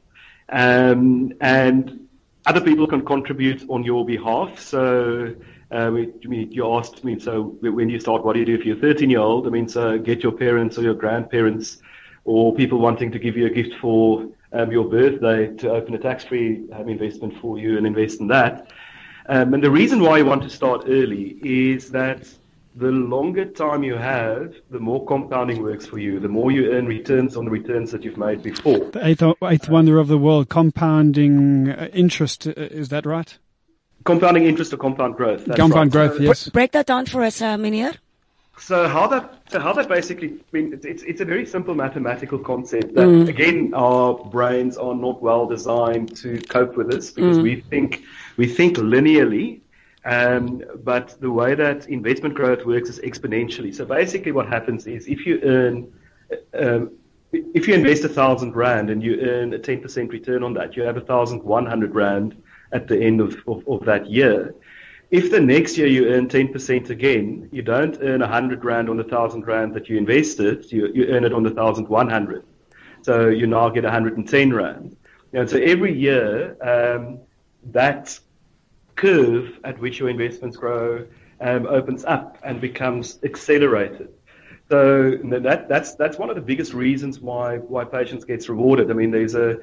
Um, 0.50 1.32
and 1.40 2.06
other 2.44 2.60
people 2.60 2.86
can 2.86 3.02
contribute 3.02 3.64
on 3.70 3.82
your 3.82 4.04
behalf. 4.04 4.60
So, 4.60 5.34
um, 5.72 6.12
you 6.20 6.74
asked 6.74 7.02
me, 7.02 7.18
so 7.18 7.56
when 7.60 7.88
you 7.88 7.98
start, 7.98 8.24
what 8.24 8.34
do 8.34 8.40
you 8.40 8.46
do 8.46 8.54
if 8.54 8.64
you're 8.64 8.76
13 8.76 9.08
year 9.08 9.20
old? 9.20 9.46
I 9.46 9.50
mean, 9.50 9.68
so 9.68 9.98
get 9.98 10.22
your 10.22 10.32
parents 10.32 10.78
or 10.78 10.82
your 10.82 10.94
grandparents 10.94 11.78
or 12.24 12.54
people 12.54 12.78
wanting 12.78 13.10
to 13.12 13.18
give 13.18 13.36
you 13.36 13.46
a 13.46 13.50
gift 13.50 13.74
for 13.80 14.28
um, 14.52 14.70
your 14.70 14.84
birthday 14.84 15.48
to 15.56 15.70
open 15.70 15.94
a 15.94 15.98
tax-free 15.98 16.70
um, 16.72 16.88
investment 16.88 17.34
for 17.40 17.58
you 17.58 17.78
and 17.78 17.86
invest 17.86 18.20
in 18.20 18.28
that. 18.28 18.70
Um, 19.26 19.54
and 19.54 19.62
the 19.62 19.70
reason 19.70 20.00
why 20.00 20.18
you 20.18 20.26
want 20.26 20.42
to 20.42 20.50
start 20.50 20.84
early 20.86 21.38
is 21.42 21.90
that 21.90 22.28
the 22.74 22.90
longer 22.90 23.44
time 23.44 23.82
you 23.82 23.96
have, 23.96 24.54
the 24.70 24.78
more 24.78 25.04
compounding 25.06 25.62
works 25.62 25.86
for 25.86 25.98
you. 25.98 26.20
The 26.20 26.28
more 26.28 26.50
you 26.50 26.72
earn 26.72 26.86
returns 26.86 27.36
on 27.36 27.44
the 27.44 27.50
returns 27.50 27.90
that 27.92 28.02
you've 28.02 28.16
made 28.16 28.42
before. 28.42 28.78
The 28.78 29.06
eighth, 29.06 29.22
eighth 29.42 29.68
wonder 29.68 29.98
of 29.98 30.08
the 30.08 30.18
world, 30.18 30.48
compounding 30.48 31.68
uh, 31.68 31.88
interest. 31.92 32.46
Uh, 32.46 32.52
is 32.56 32.88
that 32.88 33.04
right? 33.04 33.38
Compounding 34.04 34.44
interest 34.44 34.72
or 34.72 34.76
compound 34.76 35.16
growth. 35.16 35.44
Compound 35.56 35.94
right. 35.94 36.08
growth, 36.08 36.20
yes. 36.20 36.48
Break 36.48 36.72
that 36.72 36.86
down 36.86 37.06
for 37.06 37.22
us, 37.22 37.40
uh, 37.40 37.56
Meneer. 37.56 37.96
So 38.58 38.86
how 38.86 39.06
that 39.08 39.42
so 39.50 39.58
how 39.58 39.72
that 39.72 39.88
basically 39.88 40.28
I 40.28 40.52
mean 40.52 40.78
it's 40.84 41.02
it's 41.02 41.20
a 41.20 41.24
very 41.24 41.46
simple 41.46 41.74
mathematical 41.74 42.38
concept 42.38 42.94
that 42.94 43.06
mm. 43.06 43.28
again 43.28 43.72
our 43.74 44.14
brains 44.14 44.76
are 44.76 44.94
not 44.94 45.22
well 45.22 45.46
designed 45.46 46.14
to 46.18 46.40
cope 46.42 46.76
with 46.76 46.90
this 46.90 47.10
because 47.10 47.38
mm. 47.38 47.42
we 47.42 47.60
think 47.60 48.02
we 48.36 48.46
think 48.46 48.76
linearly 48.76 49.62
um, 50.04 50.62
but 50.84 51.20
the 51.20 51.30
way 51.30 51.54
that 51.54 51.88
investment 51.88 52.34
growth 52.34 52.64
works 52.66 52.88
is 52.88 52.98
exponentially. 53.00 53.74
So 53.74 53.84
basically 53.84 54.32
what 54.32 54.48
happens 54.48 54.86
is 54.86 55.06
if 55.06 55.26
you 55.26 55.40
earn 55.42 55.92
um, 56.54 56.92
if 57.32 57.66
you 57.66 57.74
invest 57.74 58.04
a 58.04 58.08
thousand 58.08 58.54
rand 58.54 58.90
and 58.90 59.02
you 59.02 59.18
earn 59.20 59.54
a 59.54 59.58
10% 59.58 60.10
return 60.10 60.42
on 60.42 60.52
that, 60.54 60.76
you 60.76 60.82
have 60.82 60.98
a 60.98 61.00
thousand 61.00 61.42
one 61.42 61.64
hundred 61.64 61.94
rand 61.94 62.36
at 62.72 62.88
the 62.88 63.00
end 63.00 63.20
of, 63.20 63.36
of, 63.46 63.66
of 63.68 63.84
that 63.84 64.10
year. 64.10 64.54
If 65.10 65.30
the 65.30 65.40
next 65.40 65.76
year 65.76 65.86
you 65.86 66.08
earn 66.08 66.28
10% 66.28 66.88
again, 66.88 67.48
you 67.52 67.60
don't 67.62 67.98
earn 68.00 68.20
100 68.20 68.64
Rand 68.64 68.88
on 68.88 68.96
the 68.96 69.02
1,000 69.02 69.46
Rand 69.46 69.74
that 69.74 69.88
you 69.88 69.98
invested, 69.98 70.72
you, 70.72 70.90
you 70.94 71.06
earn 71.08 71.24
it 71.24 71.34
on 71.34 71.42
the 71.42 71.50
1,100. 71.50 72.44
So 73.02 73.28
you 73.28 73.46
now 73.46 73.68
get 73.68 73.84
110 73.84 74.52
Rand. 74.52 74.96
And 75.34 75.48
so 75.48 75.58
every 75.58 75.92
year, 75.92 76.56
um, 76.62 77.20
that 77.72 78.18
curve 78.94 79.58
at 79.64 79.78
which 79.78 79.98
your 79.98 80.08
investments 80.08 80.56
grow 80.56 81.06
um, 81.40 81.66
opens 81.66 82.04
up 82.04 82.38
and 82.44 82.60
becomes 82.60 83.18
accelerated. 83.22 84.08
So 84.70 85.18
that, 85.24 85.68
that's 85.68 85.94
that's 85.96 86.16
one 86.16 86.30
of 86.30 86.36
the 86.36 86.42
biggest 86.42 86.72
reasons 86.72 87.20
why 87.20 87.58
why 87.58 87.84
patience 87.84 88.24
gets 88.24 88.48
rewarded. 88.48 88.90
I 88.90 88.94
mean, 88.94 89.10
there's 89.10 89.34
a 89.34 89.58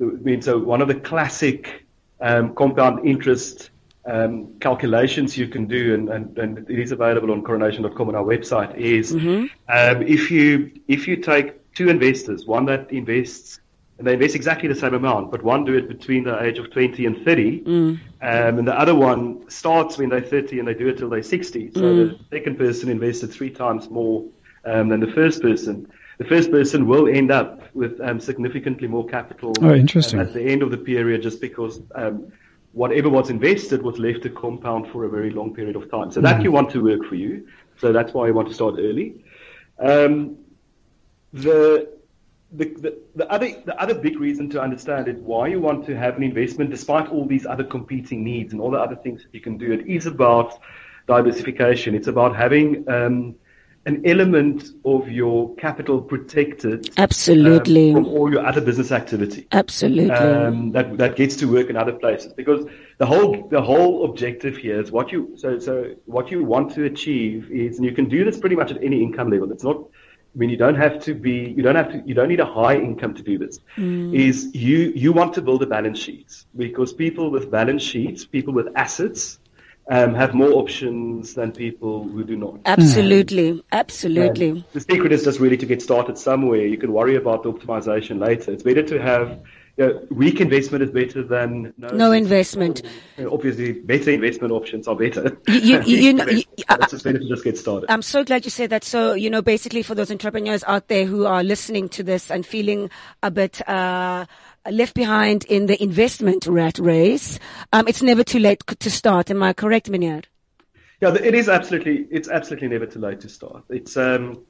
I 0.00 0.04
mean, 0.04 0.40
so 0.40 0.58
one 0.58 0.80
of 0.80 0.88
the 0.88 0.94
classic 0.94 1.83
um, 2.20 2.54
compound 2.54 3.06
interest 3.06 3.70
um, 4.06 4.58
calculations 4.60 5.36
you 5.36 5.48
can 5.48 5.66
do, 5.66 5.94
and, 5.94 6.08
and, 6.10 6.38
and, 6.38 6.70
it 6.70 6.78
is 6.78 6.92
available 6.92 7.30
on 7.30 7.42
coronation.com 7.42 8.08
on 8.08 8.14
our 8.14 8.24
website, 8.24 8.76
is 8.76 9.12
mm-hmm. 9.14 9.46
um, 9.68 10.02
if 10.02 10.30
you 10.30 10.72
if 10.88 11.08
you 11.08 11.16
take 11.16 11.72
two 11.74 11.88
investors, 11.88 12.46
one 12.46 12.66
that 12.66 12.90
invests 12.92 13.60
and 13.98 14.06
they 14.06 14.14
invest 14.14 14.34
exactly 14.34 14.68
the 14.68 14.74
same 14.74 14.94
amount, 14.94 15.30
but 15.30 15.42
one 15.42 15.64
do 15.64 15.74
it 15.74 15.88
between 15.88 16.24
the 16.24 16.42
age 16.42 16.58
of 16.58 16.70
20 16.72 17.06
and 17.06 17.24
30, 17.24 17.60
mm. 17.60 18.00
um, 18.22 18.58
and 18.58 18.66
the 18.66 18.76
other 18.78 18.94
one 18.94 19.48
starts 19.48 19.98
when 19.98 20.08
they're 20.08 20.20
30 20.20 20.58
and 20.58 20.66
they 20.66 20.74
do 20.74 20.88
it 20.88 20.98
till 20.98 21.08
they're 21.08 21.22
60. 21.22 21.70
So 21.74 21.80
mm. 21.80 22.18
the 22.30 22.36
second 22.36 22.58
person 22.58 22.88
invested 22.88 23.32
three 23.32 23.50
times 23.50 23.88
more 23.90 24.24
um, 24.64 24.88
than 24.88 24.98
the 24.98 25.12
first 25.12 25.42
person. 25.42 25.90
The 26.18 26.24
first 26.24 26.50
person 26.50 26.86
will 26.86 27.08
end 27.08 27.30
up 27.30 27.74
with 27.74 28.00
um, 28.00 28.20
significantly 28.20 28.86
more 28.86 29.06
capital 29.06 29.52
oh, 29.60 29.74
interesting. 29.74 30.20
at 30.20 30.32
the 30.32 30.42
end 30.42 30.62
of 30.62 30.70
the 30.70 30.76
period 30.76 31.22
just 31.22 31.40
because 31.40 31.80
um, 31.94 32.32
whatever 32.72 33.08
was 33.08 33.30
invested 33.30 33.82
was 33.82 33.98
left 33.98 34.22
to 34.22 34.30
compound 34.30 34.88
for 34.88 35.04
a 35.04 35.08
very 35.08 35.30
long 35.30 35.54
period 35.54 35.76
of 35.76 35.90
time. 35.90 36.10
So 36.10 36.20
mm-hmm. 36.20 36.24
that 36.24 36.42
you 36.42 36.52
want 36.52 36.70
to 36.70 36.82
work 36.82 37.04
for 37.04 37.14
you. 37.14 37.46
So 37.78 37.92
that's 37.92 38.12
why 38.12 38.26
you 38.26 38.34
want 38.34 38.48
to 38.48 38.54
start 38.54 38.74
early. 38.78 39.24
Um, 39.78 40.36
the, 41.32 41.88
the, 42.52 42.66
the, 42.66 42.98
the, 43.16 43.32
other, 43.32 43.48
the 43.64 43.80
other 43.80 43.94
big 43.94 44.20
reason 44.20 44.48
to 44.50 44.60
understand 44.60 45.08
it, 45.08 45.18
why 45.18 45.48
you 45.48 45.60
want 45.60 45.84
to 45.86 45.96
have 45.96 46.16
an 46.16 46.22
investment 46.22 46.70
despite 46.70 47.08
all 47.08 47.26
these 47.26 47.46
other 47.46 47.64
competing 47.64 48.22
needs 48.22 48.52
and 48.52 48.60
all 48.60 48.70
the 48.70 48.78
other 48.78 48.96
things 48.96 49.22
that 49.22 49.34
you 49.34 49.40
can 49.40 49.56
do, 49.56 49.72
it 49.72 49.86
is 49.86 50.06
about 50.06 50.60
diversification. 51.08 51.94
It's 51.94 52.06
about 52.06 52.36
having 52.36 52.88
um, 52.88 53.34
an 53.86 54.00
element 54.06 54.70
of 54.84 55.08
your 55.08 55.54
capital 55.56 56.00
protected. 56.00 56.90
Absolutely. 56.96 57.90
Um, 57.90 58.04
from 58.04 58.06
all 58.06 58.32
your 58.32 58.44
other 58.46 58.60
business 58.60 58.90
activity. 58.92 59.46
Absolutely. 59.52 60.10
Um, 60.10 60.72
that, 60.72 60.96
that 60.98 61.16
gets 61.16 61.36
to 61.36 61.52
work 61.52 61.68
in 61.68 61.76
other 61.76 61.92
places 61.92 62.32
because 62.32 62.66
the 62.98 63.06
whole, 63.06 63.46
the 63.48 63.60
whole 63.60 64.06
objective 64.06 64.56
here 64.56 64.80
is 64.80 64.90
what 64.90 65.12
you, 65.12 65.34
so, 65.36 65.58
so 65.58 65.94
what 66.06 66.30
you 66.30 66.42
want 66.44 66.74
to 66.74 66.84
achieve 66.84 67.50
is, 67.50 67.76
and 67.76 67.84
you 67.84 67.92
can 67.92 68.08
do 68.08 68.24
this 68.24 68.38
pretty 68.38 68.56
much 68.56 68.70
at 68.70 68.82
any 68.82 69.02
income 69.02 69.30
level. 69.30 69.52
It's 69.52 69.64
not, 69.64 69.76
I 69.76 70.38
mean, 70.38 70.48
you 70.48 70.56
don't 70.56 70.76
have 70.76 70.98
to 71.00 71.14
be, 71.14 71.52
you 71.56 71.62
don't 71.62 71.76
have 71.76 71.92
to, 71.92 72.02
you 72.06 72.14
don't 72.14 72.28
need 72.28 72.40
a 72.40 72.46
high 72.46 72.76
income 72.76 73.14
to 73.14 73.22
do 73.22 73.38
this. 73.38 73.60
Mm. 73.76 74.14
Is 74.14 74.54
you, 74.54 74.92
you 74.96 75.12
want 75.12 75.34
to 75.34 75.42
build 75.42 75.62
a 75.62 75.66
balance 75.66 75.98
sheet 75.98 76.44
because 76.56 76.92
people 76.92 77.30
with 77.30 77.50
balance 77.50 77.82
sheets, 77.82 78.24
people 78.24 78.54
with 78.54 78.68
assets, 78.74 79.38
um, 79.90 80.14
have 80.14 80.34
more 80.34 80.52
options 80.52 81.34
than 81.34 81.52
people 81.52 82.04
who 82.08 82.24
do 82.24 82.36
not. 82.36 82.58
Absolutely, 82.64 83.62
absolutely. 83.72 84.50
Um, 84.50 84.64
the 84.72 84.80
secret 84.80 85.12
is 85.12 85.24
just 85.24 85.40
really 85.40 85.56
to 85.58 85.66
get 85.66 85.82
started 85.82 86.16
somewhere. 86.18 86.66
You 86.66 86.78
can 86.78 86.92
worry 86.92 87.16
about 87.16 87.42
the 87.42 87.52
optimization 87.52 88.18
later. 88.18 88.52
It's 88.52 88.62
better 88.62 88.82
to 88.82 89.00
have 89.00 89.40
you 89.76 89.86
know, 89.86 90.06
weak 90.10 90.40
investment 90.40 90.84
is 90.84 90.90
better 90.90 91.22
than 91.24 91.74
no, 91.76 91.88
No 91.88 92.12
investment. 92.12 92.82
You 93.18 93.24
know, 93.24 93.32
obviously, 93.34 93.72
better 93.72 94.12
investment 94.12 94.52
options 94.52 94.86
are 94.86 94.94
better. 94.94 95.36
You- 95.48 95.54
you- 95.54 95.80
you- 95.86 95.96
you 95.96 96.12
know- 96.12 96.24
you- 96.26 96.44
But 96.68 96.82
it's 96.82 96.92
just 96.92 97.04
better 97.04 97.18
to 97.18 97.28
just 97.28 97.42
get 97.44 97.58
started. 97.58 97.90
I'm 97.90 98.02
so 98.02 98.22
glad 98.24 98.44
you 98.44 98.50
said 98.52 98.70
that. 98.70 98.84
So, 98.84 99.14
you 99.14 99.28
know, 99.28 99.42
basically 99.42 99.82
for 99.82 99.94
those 99.96 100.10
entrepreneurs 100.12 100.62
out 100.66 100.86
there 100.88 101.04
who 101.06 101.26
are 101.26 101.42
listening 101.42 101.88
to 101.90 102.02
this 102.04 102.30
and 102.30 102.46
feeling 102.46 102.88
a 103.22 103.30
bit, 103.32 103.68
uh, 103.68 104.26
left 104.70 104.94
behind 104.94 105.44
in 105.44 105.66
the 105.66 105.82
investment 105.82 106.46
rat 106.46 106.78
race, 106.78 107.38
um, 107.72 107.86
it's 107.88 108.02
never 108.02 108.24
too 108.24 108.38
late 108.38 108.62
to 108.66 108.90
start. 108.90 109.30
Am 109.30 109.42
I 109.42 109.52
correct, 109.52 109.90
Minyard? 109.90 110.26
Yeah, 111.00 111.14
it 111.14 111.34
is 111.34 111.48
absolutely. 111.48 112.06
It's 112.10 112.28
absolutely 112.28 112.68
never 112.68 112.86
too 112.86 113.00
late 113.00 113.20
to 113.20 113.28
start. 113.28 113.64
It's. 113.68 113.96
Um, 113.96 114.44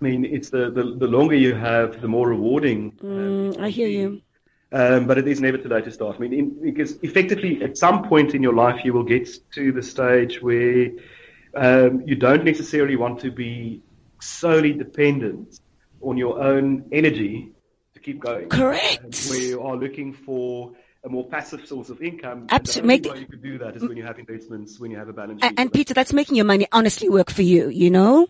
I 0.00 0.04
mean, 0.04 0.26
it's 0.26 0.50
the, 0.50 0.70
the 0.70 0.94
the 0.98 1.06
longer 1.06 1.34
you 1.34 1.54
have, 1.54 2.02
the 2.02 2.08
more 2.08 2.28
rewarding. 2.28 2.98
um, 3.02 3.08
Mm, 3.08 3.60
I 3.60 3.70
hear 3.70 3.88
you. 3.88 4.20
Um, 4.72 5.06
but 5.06 5.16
it 5.16 5.26
is 5.26 5.40
never 5.40 5.56
too 5.56 5.68
late 5.68 5.84
to 5.84 5.90
start. 5.90 6.16
I 6.16 6.18
mean, 6.18 6.32
in, 6.32 6.62
because 6.62 6.98
effectively, 7.02 7.62
at 7.62 7.78
some 7.78 8.02
point 8.06 8.34
in 8.34 8.42
your 8.42 8.52
life, 8.52 8.84
you 8.84 8.92
will 8.92 9.04
get 9.04 9.28
to 9.52 9.72
the 9.72 9.82
stage 9.82 10.42
where 10.42 10.90
um, 11.54 12.02
you 12.04 12.14
don't 12.14 12.44
necessarily 12.44 12.96
want 12.96 13.20
to 13.20 13.30
be 13.30 13.80
solely 14.20 14.72
dependent 14.72 15.60
on 16.02 16.16
your 16.16 16.42
own 16.42 16.84
energy 16.92 17.52
keep 18.06 18.20
going. 18.20 18.48
Correct. 18.48 19.26
Where 19.28 19.38
you 19.40 19.60
are 19.62 19.76
looking 19.76 20.12
for 20.14 20.72
a 21.04 21.08
more 21.08 21.26
passive 21.28 21.66
source 21.66 21.88
of 21.90 22.00
income. 22.00 22.46
Absolutely. 22.50 22.80
The 22.80 22.86
make- 22.86 23.06
only 23.06 23.18
way 23.18 23.20
you 23.22 23.26
could 23.26 23.42
do 23.42 23.58
that 23.58 23.76
is 23.76 23.82
when 23.82 23.96
you 23.96 24.04
have 24.04 24.18
investments, 24.18 24.78
when 24.80 24.90
you 24.92 24.96
have 24.96 25.08
a 25.08 25.12
balance 25.12 25.42
sheet. 25.42 25.54
and 25.58 25.72
Peter, 25.72 25.92
that's 25.92 26.12
making 26.12 26.36
your 26.36 26.44
money 26.46 26.66
honestly 26.72 27.08
work 27.08 27.30
for 27.30 27.42
you, 27.42 27.68
you 27.68 27.90
know? 27.90 28.28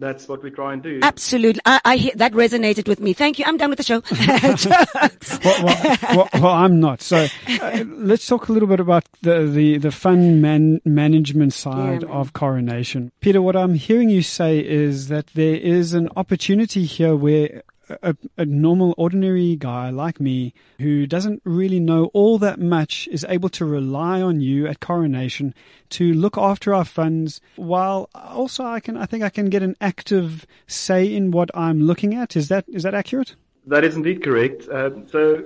That's 0.00 0.26
what 0.28 0.42
we 0.42 0.50
try 0.50 0.72
and 0.72 0.82
do. 0.82 1.00
Absolutely. 1.02 1.60
I, 1.66 1.78
I 1.84 1.96
hear 1.96 2.12
that 2.16 2.32
resonated 2.32 2.88
with 2.88 3.00
me. 3.00 3.12
Thank 3.12 3.38
you. 3.38 3.44
I'm 3.46 3.58
done 3.58 3.68
with 3.70 3.78
the 3.78 3.84
show. 3.84 4.02
Well, 5.44 5.64
well, 5.64 5.96
well, 6.16 6.28
well, 6.34 6.52
I'm 6.52 6.80
not. 6.80 7.02
So 7.02 7.26
uh, 7.60 7.84
let's 7.86 8.26
talk 8.26 8.48
a 8.48 8.52
little 8.52 8.68
bit 8.68 8.80
about 8.80 9.04
the, 9.20 9.46
the, 9.46 9.76
the 9.78 9.90
fund 9.90 10.40
man, 10.40 10.80
management 10.86 11.52
side 11.52 12.02
Yeah, 12.02 12.08
man. 12.08 12.16
of 12.16 12.32
Coronation. 12.32 13.12
Peter, 13.20 13.42
what 13.42 13.56
I'm 13.56 13.74
hearing 13.74 14.08
you 14.08 14.22
say 14.22 14.58
is 14.58 15.08
that 15.08 15.26
there 15.34 15.56
is 15.56 15.92
an 15.92 16.08
opportunity 16.16 16.84
here 16.84 17.14
where 17.14 17.62
a, 18.02 18.16
a 18.36 18.44
normal, 18.44 18.94
ordinary 18.96 19.56
guy 19.56 19.90
like 19.90 20.20
me 20.20 20.52
who 20.80 21.06
doesn't 21.06 21.42
really 21.44 21.80
know 21.80 22.06
all 22.14 22.38
that 22.38 22.58
much 22.58 23.08
is 23.10 23.24
able 23.28 23.48
to 23.50 23.64
rely 23.64 24.20
on 24.22 24.40
you 24.40 24.66
at 24.66 24.80
Coronation 24.80 25.54
to 25.90 26.12
look 26.14 26.36
after 26.38 26.72
our 26.74 26.84
funds 26.84 27.40
while 27.56 28.08
also 28.14 28.64
I 28.64 28.80
can, 28.80 28.96
I 28.96 29.06
think 29.06 29.22
I 29.22 29.28
can 29.28 29.50
get 29.50 29.62
an 29.62 29.76
active 29.80 30.46
say 30.66 31.12
in 31.14 31.30
what 31.30 31.50
I'm 31.54 31.80
looking 31.82 32.14
at. 32.14 32.36
Is 32.36 32.48
that, 32.48 32.64
is 32.68 32.82
that 32.84 32.94
accurate? 32.94 33.36
That 33.66 33.84
is 33.84 33.96
indeed 33.96 34.22
correct. 34.22 34.68
Um, 34.70 35.06
so, 35.08 35.44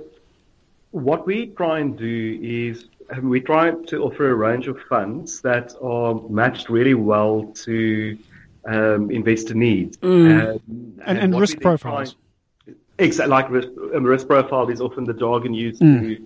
what 0.91 1.25
we 1.27 1.47
try 1.47 1.79
and 1.79 1.97
do 1.97 2.39
is 2.41 2.85
we 3.21 3.39
try 3.41 3.71
to 3.71 4.03
offer 4.03 4.29
a 4.29 4.35
range 4.35 4.67
of 4.67 4.79
funds 4.89 5.41
that 5.41 5.73
are 5.81 6.15
matched 6.29 6.69
really 6.69 6.95
well 6.95 7.45
to 7.65 8.17
um, 8.65 9.09
investor 9.11 9.53
needs 9.53 9.97
Um, 10.01 10.59
And- 11.05 11.17
and 11.17 11.33
what 11.33 11.41
risk 11.41 11.61
profiles. 11.61 12.13
try- 12.13 12.19
Exactly, 12.99 13.31
like 13.31 13.49
risk, 13.49 13.69
um, 13.95 14.03
risk 14.03 14.27
profile 14.27 14.69
is 14.69 14.81
often 14.81 15.05
the 15.05 15.13
jargon 15.13 15.53
used 15.53 15.79
to, 15.79 16.25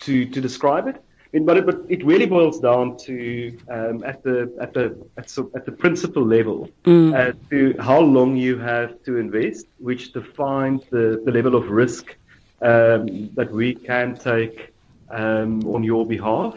to 0.00 0.24
to 0.26 0.40
describe 0.40 0.86
it. 0.88 0.96
But 1.44 1.56
it, 1.56 1.66
but 1.66 1.80
it 1.88 2.04
really 2.04 2.26
boils 2.26 2.60
down 2.60 2.96
to 3.06 3.58
um, 3.68 4.04
at 4.04 4.22
the 4.22 4.54
at 4.60 4.72
the 4.72 4.96
at, 5.18 5.28
so, 5.28 5.50
at 5.54 5.66
the 5.66 5.72
principal 5.72 6.24
level 6.24 6.70
uh, 7.14 7.32
to 7.50 7.74
how 7.80 8.00
long 8.00 8.36
you 8.36 8.56
have 8.58 9.02
to 9.04 9.16
invest, 9.18 9.66
which 9.78 10.12
defines 10.12 10.82
the, 10.90 11.20
the 11.24 11.32
level 11.32 11.54
of 11.56 11.68
risk 11.70 12.16
um, 12.62 13.30
that 13.34 13.50
we 13.50 13.74
can 13.74 14.14
take 14.16 14.72
um, 15.10 15.62
on 15.74 15.82
your 15.82 16.06
behalf. 16.06 16.54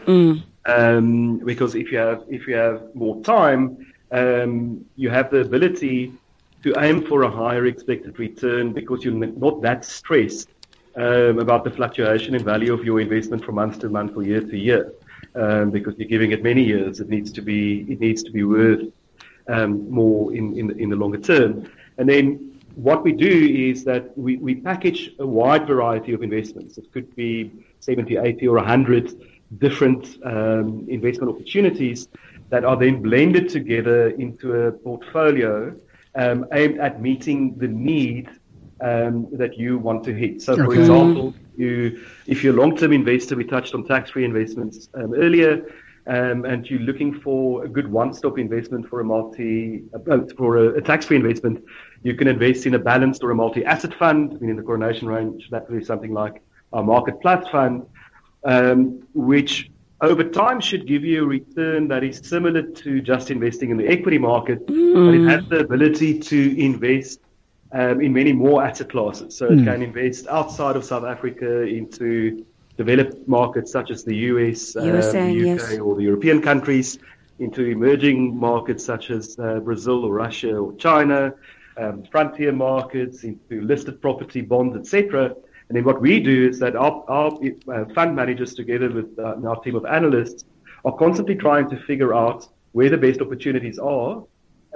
Um, 0.66 1.38
because 1.38 1.74
if 1.74 1.90
you 1.92 1.98
have 1.98 2.22
if 2.28 2.46
you 2.46 2.54
have 2.54 2.94
more 2.94 3.20
time, 3.22 3.62
um, 4.12 4.84
you 4.96 5.10
have 5.10 5.30
the 5.30 5.40
ability 5.40 6.12
to 6.68 6.80
aim 6.80 7.02
for 7.02 7.22
a 7.22 7.30
higher 7.30 7.66
expected 7.66 8.18
return 8.18 8.72
because 8.72 9.04
you're 9.04 9.14
not 9.14 9.62
that 9.62 9.84
stressed 9.84 10.50
um, 10.96 11.38
about 11.38 11.64
the 11.64 11.70
fluctuation 11.70 12.34
in 12.34 12.44
value 12.44 12.72
of 12.72 12.84
your 12.84 13.00
investment 13.00 13.44
from 13.44 13.54
month 13.54 13.78
to 13.80 13.88
month 13.88 14.16
or 14.16 14.22
year 14.22 14.40
to 14.40 14.56
year. 14.56 14.92
Um, 15.34 15.70
because 15.70 15.94
you're 15.98 16.08
giving 16.08 16.32
it 16.32 16.42
many 16.42 16.62
years, 16.62 17.00
it 17.00 17.08
needs 17.08 17.30
to 17.32 17.42
be 17.42 17.80
it 17.92 18.00
needs 18.00 18.22
to 18.22 18.30
be 18.30 18.44
worth 18.44 18.84
um, 19.48 19.90
more 19.90 20.34
in, 20.34 20.56
in 20.58 20.78
in 20.78 20.88
the 20.90 20.96
longer 20.96 21.18
term. 21.18 21.70
And 21.98 22.08
then 22.08 22.60
what 22.74 23.02
we 23.02 23.12
do 23.12 23.34
is 23.70 23.84
that 23.84 24.16
we, 24.16 24.36
we 24.36 24.54
package 24.54 25.12
a 25.18 25.26
wide 25.26 25.66
variety 25.66 26.12
of 26.12 26.22
investments. 26.22 26.78
It 26.78 26.92
could 26.92 27.14
be 27.16 27.52
70, 27.80 28.16
80, 28.16 28.48
or 28.48 28.56
100 28.56 29.20
different 29.58 30.18
um, 30.24 30.86
investment 30.88 31.34
opportunities 31.34 32.08
that 32.50 32.64
are 32.64 32.76
then 32.76 33.02
blended 33.02 33.48
together 33.48 34.10
into 34.10 34.54
a 34.54 34.72
portfolio 34.72 35.74
um, 36.22 36.38
aimed 36.52 36.78
at 36.86 36.94
meeting 37.08 37.40
the 37.62 37.68
need 37.90 38.26
um, 38.88 39.14
that 39.32 39.52
you 39.62 39.70
want 39.78 40.00
to 40.04 40.12
hit. 40.22 40.42
So, 40.42 40.54
for 40.56 40.64
Okay. 40.70 40.80
example, 40.80 41.34
you, 41.56 41.76
if 42.26 42.36
you're 42.42 42.56
a 42.56 42.60
long-term 42.62 42.92
investor, 42.92 43.34
we 43.36 43.44
touched 43.44 43.74
on 43.74 43.84
tax-free 43.84 44.24
investments 44.32 44.88
um, 44.98 45.14
earlier, 45.14 45.52
um, 46.06 46.44
and 46.50 46.58
you're 46.68 46.86
looking 46.90 47.12
for 47.24 47.64
a 47.64 47.68
good 47.76 47.88
one-stop 48.00 48.38
investment 48.38 48.88
for 48.88 49.00
a 49.00 49.04
multi, 49.04 49.84
uh, 49.94 50.20
for 50.36 50.50
a, 50.62 50.66
a 50.80 50.82
tax-free 50.90 51.16
investment, 51.16 51.56
you 52.02 52.14
can 52.14 52.28
invest 52.28 52.66
in 52.66 52.74
a 52.74 52.78
balanced 52.78 53.22
or 53.24 53.30
a 53.30 53.34
multi-asset 53.34 53.94
fund. 54.02 54.32
I 54.34 54.36
mean, 54.40 54.50
in 54.50 54.56
the 54.56 54.62
Coronation 54.62 55.06
range, 55.08 55.48
that 55.50 55.68
would 55.68 55.78
be 55.78 55.84
something 55.84 56.12
like 56.22 56.36
our 56.72 56.84
Market 56.94 57.16
Plus 57.20 57.42
fund, 57.48 57.76
um, 58.44 59.02
which 59.14 59.70
over 60.00 60.24
time 60.24 60.60
should 60.60 60.86
give 60.86 61.04
you 61.04 61.24
a 61.24 61.26
return 61.26 61.88
that 61.88 62.04
is 62.04 62.20
similar 62.22 62.62
to 62.62 63.00
just 63.00 63.30
investing 63.30 63.70
in 63.70 63.76
the 63.76 63.86
equity 63.86 64.18
market, 64.18 64.64
but 64.66 65.14
it 65.14 65.28
has 65.28 65.48
the 65.48 65.60
ability 65.60 66.18
to 66.20 66.60
invest 66.60 67.20
um, 67.72 68.00
in 68.00 68.12
many 68.12 68.32
more 68.32 68.64
asset 68.64 68.90
classes. 68.90 69.36
So 69.36 69.46
it 69.46 69.64
can 69.64 69.82
invest 69.82 70.26
outside 70.28 70.76
of 70.76 70.84
South 70.84 71.04
Africa 71.04 71.62
into 71.62 72.46
developed 72.76 73.26
markets 73.26 73.72
such 73.72 73.90
as 73.90 74.04
the 74.04 74.14
US, 74.16 74.76
were 74.76 74.98
uh, 74.98 75.12
the 75.12 75.52
UK, 75.52 75.70
yes. 75.70 75.78
or 75.78 75.96
the 75.96 76.04
European 76.04 76.40
countries, 76.40 76.98
into 77.40 77.64
emerging 77.64 78.38
markets 78.38 78.84
such 78.84 79.10
as 79.10 79.36
uh, 79.38 79.58
Brazil 79.60 80.04
or 80.04 80.12
Russia 80.12 80.56
or 80.56 80.72
China, 80.76 81.34
um, 81.76 82.04
frontier 82.04 82.52
markets, 82.52 83.24
into 83.24 83.60
listed 83.62 84.00
property, 84.00 84.40
bonds, 84.40 84.76
etc. 84.76 85.34
And 85.68 85.76
then 85.76 85.84
what 85.84 86.00
we 86.00 86.20
do 86.20 86.48
is 86.48 86.58
that 86.60 86.76
our, 86.76 87.04
our 87.08 87.38
uh, 87.72 87.84
fund 87.94 88.16
managers, 88.16 88.54
together 88.54 88.90
with 88.90 89.18
uh, 89.18 89.36
our 89.46 89.60
team 89.60 89.76
of 89.76 89.84
analysts, 89.84 90.44
are 90.84 90.92
constantly 90.92 91.34
trying 91.34 91.68
to 91.70 91.76
figure 91.84 92.14
out 92.14 92.48
where 92.72 92.88
the 92.88 92.96
best 92.96 93.20
opportunities 93.20 93.78
are 93.78 94.24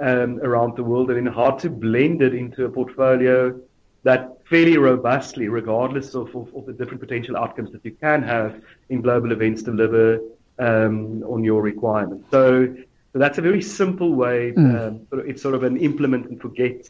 um, 0.01 0.39
around 0.41 0.75
the 0.75 0.83
world 0.83 1.09
and 1.09 1.25
then 1.25 1.33
how 1.33 1.51
to 1.51 1.69
blend 1.69 2.21
it 2.21 2.33
into 2.33 2.65
a 2.65 2.69
portfolio 2.69 3.59
that 4.03 4.37
fairly 4.49 4.77
robustly, 4.77 5.47
regardless 5.47 6.13
of, 6.13 6.35
of, 6.35 6.53
of 6.53 6.65
the 6.65 6.73
different 6.73 6.99
potential 6.99 7.37
outcomes 7.37 7.71
that 7.71 7.83
you 7.85 7.91
can 7.91 8.21
have 8.21 8.61
in 8.89 9.01
global 9.01 9.31
events, 9.31 9.63
deliver 9.63 10.19
um, 10.59 11.23
on 11.23 11.43
your 11.43 11.61
requirements. 11.61 12.25
So, 12.29 12.75
so 13.13 13.19
that's 13.19 13.37
a 13.37 13.41
very 13.41 13.61
simple 13.61 14.13
way. 14.13 14.53
Um, 14.55 15.07
it's 15.25 15.41
sort 15.41 15.55
of 15.55 15.63
an 15.63 15.77
implement 15.77 16.27
and 16.27 16.41
forget 16.41 16.89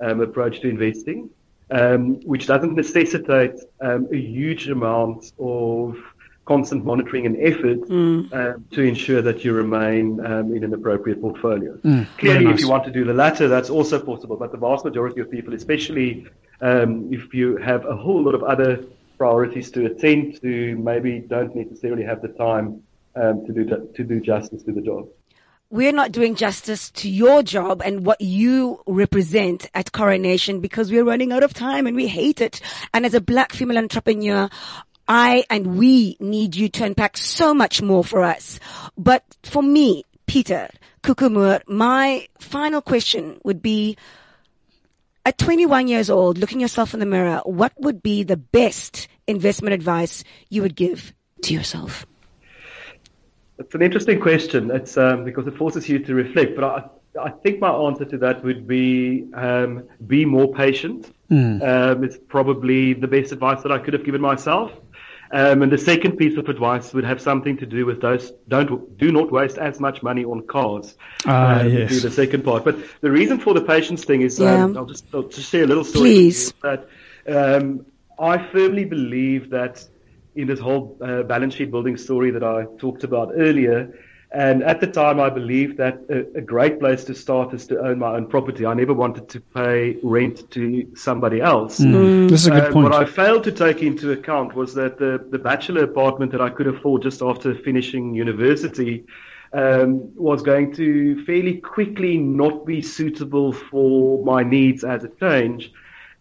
um, 0.00 0.20
approach 0.20 0.60
to 0.60 0.68
investing, 0.68 1.30
um, 1.70 2.20
which 2.20 2.46
doesn't 2.46 2.74
necessitate 2.74 3.54
um, 3.80 4.08
a 4.12 4.16
huge 4.16 4.68
amount 4.68 5.32
of 5.38 5.96
constant 6.44 6.82
monitoring 6.82 7.26
and 7.26 7.36
effort 7.40 7.78
um, 8.32 8.64
to 8.70 8.80
ensure 8.80 9.20
that 9.20 9.44
you 9.44 9.52
remain 9.52 10.24
um, 10.24 10.56
in 10.56 10.64
an 10.64 10.72
appropriate 10.72 11.20
portfolio. 11.20 11.78
Clearly, 12.16 12.46
nice. 12.46 12.54
if 12.54 12.60
you 12.60 12.70
want 12.70 12.84
to 12.84 12.90
do 12.90 13.04
the 13.04 13.12
latter, 13.12 13.48
that's 13.48 13.68
also 13.68 14.00
possible. 14.00 14.36
But 14.36 14.50
the 14.52 14.56
vast 14.56 14.84
majority 14.84 15.20
of 15.20 15.30
people, 15.30 15.52
especially 15.52 16.26
um, 16.62 17.12
if 17.12 17.34
you 17.34 17.58
have 17.58 17.84
a 17.84 17.94
whole 17.94 18.22
lot 18.22 18.34
of 18.34 18.42
other 18.42 18.82
priorities 19.18 19.70
to 19.72 19.86
attend 19.86 20.40
to, 20.40 20.76
maybe 20.76 21.20
don't 21.20 21.54
necessarily 21.54 22.04
have 22.04 22.22
the 22.22 22.28
time 22.28 22.82
um, 23.14 23.44
to 23.46 23.52
do 23.52 23.64
to 23.94 24.04
do 24.04 24.20
justice 24.20 24.62
to 24.62 24.72
the 24.72 24.80
job. 24.80 25.06
We're 25.70 25.92
not 25.92 26.12
doing 26.12 26.34
justice 26.34 26.90
to 26.92 27.10
your 27.10 27.42
job 27.42 27.82
and 27.84 28.06
what 28.06 28.22
you 28.22 28.82
represent 28.86 29.68
at 29.74 29.92
Coronation 29.92 30.60
because 30.60 30.90
we're 30.90 31.04
running 31.04 31.30
out 31.30 31.42
of 31.42 31.52
time 31.52 31.86
and 31.86 31.94
we 31.94 32.08
hate 32.08 32.40
it. 32.40 32.62
And 32.94 33.04
as 33.04 33.12
a 33.12 33.20
black 33.20 33.52
female 33.52 33.76
entrepreneur, 33.76 34.48
I 35.06 35.44
and 35.50 35.76
we 35.76 36.16
need 36.20 36.56
you 36.56 36.70
to 36.70 36.84
unpack 36.84 37.18
so 37.18 37.52
much 37.52 37.82
more 37.82 38.02
for 38.02 38.22
us. 38.22 38.58
But 38.96 39.24
for 39.42 39.62
me, 39.62 40.04
Peter 40.26 40.70
Koekemoer, 41.02 41.60
my 41.66 42.28
final 42.38 42.80
question 42.80 43.38
would 43.44 43.60
be, 43.60 43.98
at 45.26 45.36
21 45.36 45.88
years 45.88 46.08
old, 46.08 46.38
looking 46.38 46.60
yourself 46.60 46.94
in 46.94 47.00
the 47.00 47.06
mirror, 47.06 47.42
what 47.44 47.72
would 47.78 48.02
be 48.02 48.22
the 48.22 48.38
best 48.38 49.08
investment 49.26 49.74
advice 49.74 50.24
you 50.48 50.62
would 50.62 50.74
give 50.74 51.12
to 51.42 51.52
yourself? 51.52 52.06
It's 53.58 53.74
an 53.74 53.82
interesting 53.82 54.20
question. 54.20 54.70
It's 54.70 54.96
um, 54.96 55.24
because 55.24 55.46
it 55.46 55.56
forces 55.56 55.88
you 55.88 55.98
to 56.00 56.14
reflect. 56.14 56.54
But 56.54 56.64
I, 56.64 57.20
I 57.20 57.30
think 57.30 57.60
my 57.60 57.70
answer 57.70 58.04
to 58.04 58.18
that 58.18 58.44
would 58.44 58.66
be 58.66 59.26
um, 59.34 59.84
be 60.06 60.24
more 60.24 60.52
patient 60.54 61.12
Um, 61.62 62.04
it's 62.04 62.16
probably 62.16 62.94
the 62.94 63.06
best 63.08 63.32
advice 63.32 63.62
that 63.62 63.72
I 63.72 63.78
could 63.78 63.92
have 63.94 64.04
given 64.04 64.20
myself. 64.20 64.72
Um, 65.30 65.60
and 65.60 65.70
the 65.70 65.76
second 65.76 66.16
piece 66.16 66.38
of 66.38 66.48
advice 66.48 66.94
would 66.94 67.04
have 67.04 67.20
something 67.20 67.58
to 67.58 67.66
do 67.66 67.84
with 67.84 68.00
those 68.00 68.32
don't 68.48 68.96
do 68.96 69.12
not 69.12 69.30
waste 69.30 69.58
as 69.58 69.78
much 69.78 70.02
money 70.02 70.24
on 70.24 70.46
cars. 70.46 70.96
Ah, 71.26 71.60
um, 71.60 71.68
yes. 71.68 71.90
Do 71.90 72.00
the 72.00 72.10
second 72.10 72.44
part, 72.44 72.64
but 72.64 72.76
the 73.02 73.10
reason 73.10 73.38
for 73.38 73.52
the 73.52 73.60
patience 73.60 74.04
thing 74.06 74.22
is 74.22 74.38
Yeah. 74.38 74.64
um, 74.64 74.76
I'll 74.76 74.86
just 74.86 75.04
I'll 75.12 75.24
just 75.24 75.50
share 75.50 75.64
a 75.64 75.66
little 75.66 75.84
story. 75.84 76.08
Please. 76.08 76.54
That 76.62 76.88
um, 77.28 77.84
I 78.18 78.38
firmly 78.38 78.86
believe 78.86 79.50
that 79.50 79.86
in 80.38 80.46
this 80.46 80.60
whole 80.60 80.96
uh, 81.00 81.22
balance 81.24 81.54
sheet 81.56 81.70
building 81.70 81.96
story 81.96 82.30
that 82.30 82.44
I 82.44 82.66
talked 82.78 83.04
about 83.04 83.32
earlier. 83.36 83.78
And 84.30 84.62
at 84.62 84.78
the 84.80 84.86
time, 84.86 85.18
I 85.26 85.30
believed 85.30 85.78
that 85.78 85.96
a, 86.10 86.18
a 86.38 86.42
great 86.42 86.78
place 86.78 87.02
to 87.04 87.14
start 87.14 87.54
is 87.54 87.66
to 87.68 87.74
own 87.80 87.98
my 87.98 88.10
own 88.16 88.26
property. 88.26 88.66
I 88.66 88.74
never 88.74 88.92
wanted 88.92 89.26
to 89.30 89.40
pay 89.40 89.96
rent 90.02 90.50
to 90.50 90.62
somebody 90.94 91.40
else. 91.40 91.78
This 91.78 92.40
is 92.42 92.46
a 92.46 92.50
good 92.50 92.64
Um, 92.64 92.72
point. 92.74 92.84
What 92.90 93.02
I 93.02 93.06
failed 93.06 93.44
to 93.44 93.52
take 93.52 93.82
into 93.82 94.12
account 94.12 94.54
was 94.54 94.74
that 94.74 94.98
the, 94.98 95.12
the 95.30 95.38
bachelor 95.38 95.82
apartment 95.84 96.30
that 96.32 96.42
I 96.42 96.50
could 96.50 96.66
afford 96.66 97.02
just 97.02 97.22
after 97.22 97.54
finishing 97.54 98.14
university 98.14 99.04
um, 99.54 100.14
was 100.14 100.42
going 100.42 100.74
to 100.74 101.24
fairly 101.24 101.56
quickly 101.56 102.18
not 102.18 102.66
be 102.66 102.82
suitable 102.82 103.54
for 103.70 104.22
my 104.32 104.42
needs 104.42 104.84
as 104.84 105.04
a 105.04 105.10
change. 105.18 105.72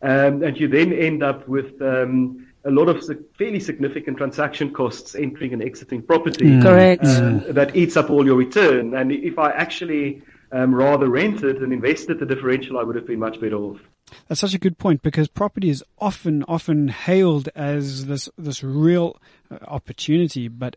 Um, 0.02 0.44
and 0.44 0.58
you 0.58 0.70
then 0.70 0.94
end 0.94 1.24
up 1.24 1.46
with 1.56 1.82
um, 1.82 2.47
a 2.68 2.72
lot 2.72 2.90
of 2.90 3.04
fairly 3.38 3.60
significant 3.60 4.18
transaction 4.18 4.74
costs 4.74 5.16
entering 5.16 5.54
and 5.54 5.64
exiting 5.64 6.02
property. 6.02 6.60
Correct. 6.62 7.06
Um, 7.06 7.44
that 7.54 7.76
eats 7.76 7.96
up 7.96 8.10
all 8.10 8.26
your 8.26 8.36
return. 8.36 8.94
And 8.94 9.12
if 9.12 9.40
I 9.40 9.52
actually 9.52 10.22
um, 10.52 10.76
rather 10.76 11.08
rented 11.10 11.58
and 11.58 11.72
invested 11.72 12.20
the 12.20 12.26
differential, 12.26 12.78
I 12.78 12.84
would 12.84 12.96
have 12.98 13.08
been 13.08 13.20
much 13.20 13.40
better 13.40 13.56
off. 13.56 13.80
That's 14.28 14.42
such 14.42 14.54
a 14.54 14.60
good 14.60 14.78
point 14.78 15.02
because 15.02 15.30
property 15.30 15.70
is 15.70 15.84
often, 15.98 16.44
often 16.44 16.90
hailed 16.90 17.50
as 17.56 18.06
this, 18.06 18.30
this 18.38 18.64
real 18.64 19.18
uh, 19.50 19.60
opportunity, 19.68 20.50
but 20.50 20.76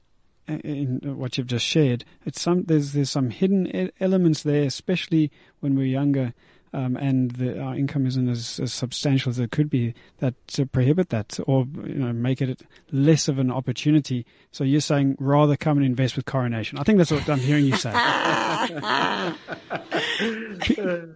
uh, 0.49 0.55
in 0.65 1.01
what 1.17 1.39
you've 1.39 1.47
just 1.49 1.67
shared, 1.67 2.05
it's 2.25 2.41
some, 2.41 2.65
there's, 2.65 2.93
there's 2.93 3.11
some 3.11 3.31
hidden 3.31 3.91
elements 4.01 4.45
there, 4.45 4.63
especially 4.63 5.33
when 5.59 5.77
we're 5.77 5.87
younger. 5.87 6.35
Um, 6.73 6.97
and 6.97 7.33
the, 7.33 7.61
our 7.61 7.75
income 7.75 8.07
isn't 8.07 8.29
as, 8.29 8.61
as 8.61 8.73
substantial 8.73 9.31
as 9.31 9.41
it 9.41 9.51
could 9.51 9.69
be 9.69 9.93
that 10.19 10.35
to 10.49 10.67
prohibit 10.67 11.09
that 11.09 11.39
or 11.47 11.67
you 11.85 11.95
know 11.95 12.13
make 12.13 12.41
it 12.41 12.63
less 12.93 13.27
of 13.27 13.41
an 13.41 13.51
opportunity. 13.51 14.25
So 14.53 14.63
you're 14.63 14.81
saying 14.81 15.17
rather 15.19 15.57
come 15.57 15.79
and 15.79 15.87
invest 15.87 16.15
with 16.15 16.27
Coronation. 16.27 16.79
I 16.79 16.85
think 16.85 16.99
that's 16.99 17.11
what 17.11 17.29
I'm 17.29 17.41
hearing 17.41 17.65
you 17.65 17.77
say. 17.77 17.91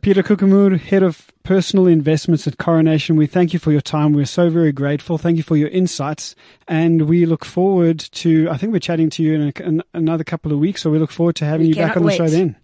Peter 0.02 0.22
Koekemoer, 0.22 0.78
Head 0.80 1.02
of 1.02 1.30
Personal 1.42 1.86
Investments 1.86 2.46
at 2.46 2.58
Coronation, 2.58 3.16
we 3.16 3.26
thank 3.26 3.52
you 3.52 3.58
for 3.58 3.70
your 3.70 3.80
time. 3.80 4.12
We're 4.12 4.24
so 4.26 4.50
very 4.50 4.72
grateful. 4.72 5.18
Thank 5.18 5.36
you 5.36 5.42
for 5.42 5.56
your 5.56 5.68
insights. 5.68 6.34
And 6.66 7.02
we 7.02 7.26
look 7.26 7.44
forward 7.44 7.98
to, 8.00 8.48
I 8.50 8.56
think 8.56 8.72
we're 8.72 8.78
chatting 8.78 9.10
to 9.10 9.22
you 9.22 9.34
in, 9.34 9.42
a, 9.56 9.62
in 9.62 9.82
another 9.92 10.24
couple 10.24 10.52
of 10.52 10.58
weeks, 10.58 10.82
so 10.82 10.90
we 10.90 10.98
look 10.98 11.10
forward 11.10 11.36
to 11.36 11.44
having 11.44 11.66
We 11.66 11.68
you 11.70 11.74
back 11.76 11.96
on 11.96 12.02
the 12.02 12.08
wait. 12.08 12.16
show 12.16 12.28
then. 12.28 12.56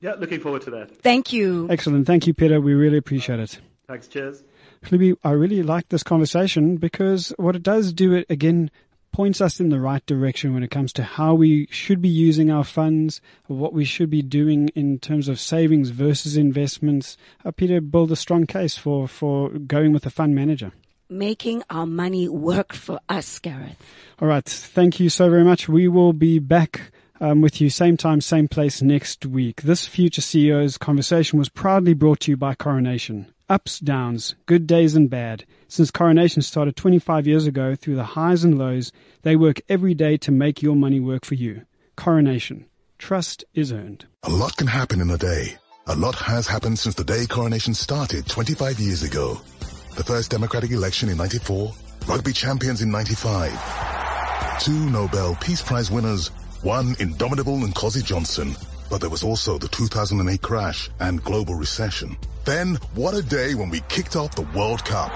Yeah, 0.00 0.14
looking 0.14 0.40
forward 0.40 0.62
to 0.62 0.70
that. 0.70 0.96
Thank 1.02 1.32
you. 1.32 1.68
Excellent. 1.70 2.06
Thank 2.06 2.26
you, 2.26 2.34
Peter. 2.34 2.60
We 2.60 2.74
really 2.74 2.96
appreciate 2.96 3.38
it. 3.38 3.60
Thanks. 3.86 4.08
Cheers. 4.08 4.42
Libby, 4.90 5.14
I 5.22 5.32
really 5.32 5.62
like 5.62 5.88
this 5.90 6.02
conversation 6.02 6.76
because 6.76 7.34
what 7.36 7.54
it 7.54 7.62
does 7.62 7.92
do 7.92 8.14
it 8.14 8.26
again 8.30 8.70
points 9.12 9.40
us 9.40 9.60
in 9.60 9.68
the 9.68 9.80
right 9.80 10.04
direction 10.06 10.54
when 10.54 10.62
it 10.62 10.70
comes 10.70 10.92
to 10.94 11.02
how 11.02 11.34
we 11.34 11.66
should 11.70 12.00
be 12.00 12.08
using 12.08 12.50
our 12.50 12.64
funds, 12.64 13.20
what 13.46 13.72
we 13.72 13.84
should 13.84 14.08
be 14.08 14.22
doing 14.22 14.68
in 14.68 14.98
terms 14.98 15.28
of 15.28 15.40
savings 15.40 15.90
versus 15.90 16.36
investments. 16.36 17.16
Uh, 17.44 17.50
Peter 17.50 17.80
build 17.80 18.12
a 18.12 18.16
strong 18.16 18.46
case 18.46 18.76
for, 18.76 19.08
for 19.08 19.50
going 19.50 19.92
with 19.92 20.06
a 20.06 20.10
fund 20.10 20.34
manager. 20.34 20.72
Making 21.08 21.64
our 21.68 21.86
money 21.86 22.28
work 22.28 22.72
for 22.72 23.00
us, 23.08 23.38
Gareth. 23.40 23.76
All 24.20 24.28
right. 24.28 24.44
Thank 24.44 25.00
you 25.00 25.08
so 25.08 25.28
very 25.28 25.44
much. 25.44 25.68
We 25.68 25.88
will 25.88 26.12
be 26.12 26.38
back 26.38 26.92
um, 27.20 27.40
with 27.40 27.60
you 27.60 27.70
same 27.70 27.96
time, 27.96 28.20
same 28.20 28.48
place 28.48 28.80
next 28.82 29.26
week. 29.26 29.62
This 29.62 29.86
Future 29.86 30.22
CEOs 30.22 30.78
conversation 30.78 31.38
was 31.38 31.48
proudly 31.48 31.94
brought 31.94 32.20
to 32.20 32.30
you 32.30 32.36
by 32.36 32.54
Coronation. 32.54 33.26
Ups, 33.48 33.80
downs, 33.80 34.34
good 34.46 34.66
days 34.66 34.94
and 34.94 35.10
bad. 35.10 35.44
Since 35.68 35.90
Coronation 35.90 36.42
started 36.42 36.76
25 36.76 37.26
years 37.26 37.46
ago, 37.46 37.74
through 37.74 37.96
the 37.96 38.04
highs 38.04 38.44
and 38.44 38.56
lows, 38.58 38.92
they 39.22 39.36
work 39.36 39.60
every 39.68 39.92
day 39.94 40.16
to 40.18 40.30
make 40.30 40.62
your 40.62 40.76
money 40.76 41.00
work 41.00 41.24
for 41.24 41.34
you. 41.34 41.62
Coronation. 41.96 42.66
Trust 42.98 43.44
is 43.54 43.72
earned. 43.72 44.06
A 44.22 44.30
lot 44.30 44.56
can 44.56 44.66
happen 44.66 45.00
in 45.00 45.10
a 45.10 45.18
day. 45.18 45.56
A 45.86 45.96
lot 45.96 46.14
has 46.16 46.46
happened 46.46 46.78
since 46.78 46.94
the 46.94 47.04
day 47.04 47.26
coronation 47.26 47.74
started 47.74 48.26
25 48.26 48.78
years 48.78 49.02
ago. 49.02 49.40
The 49.96 50.04
first 50.04 50.30
democratic 50.30 50.70
election 50.70 51.08
in 51.08 51.16
94, 51.16 51.72
rugby 52.06 52.32
champions 52.32 52.82
in 52.82 52.90
95, 52.90 54.60
two 54.60 54.90
Nobel 54.90 55.34
Peace 55.36 55.62
Prize 55.62 55.90
winners, 55.90 56.30
one 56.62 56.94
indomitable 56.98 57.56
Nkosi 57.58 58.04
Johnson, 58.04 58.54
but 58.90 59.00
there 59.00 59.10
was 59.10 59.22
also 59.22 59.58
the 59.58 59.68
2008 59.68 60.42
crash 60.42 60.90
and 61.00 61.22
global 61.22 61.54
recession. 61.54 62.16
Then, 62.44 62.76
what 62.94 63.14
a 63.14 63.22
day 63.22 63.54
when 63.54 63.70
we 63.70 63.80
kicked 63.88 64.16
off 64.16 64.34
the 64.34 64.48
World 64.56 64.84
Cup. 64.84 65.10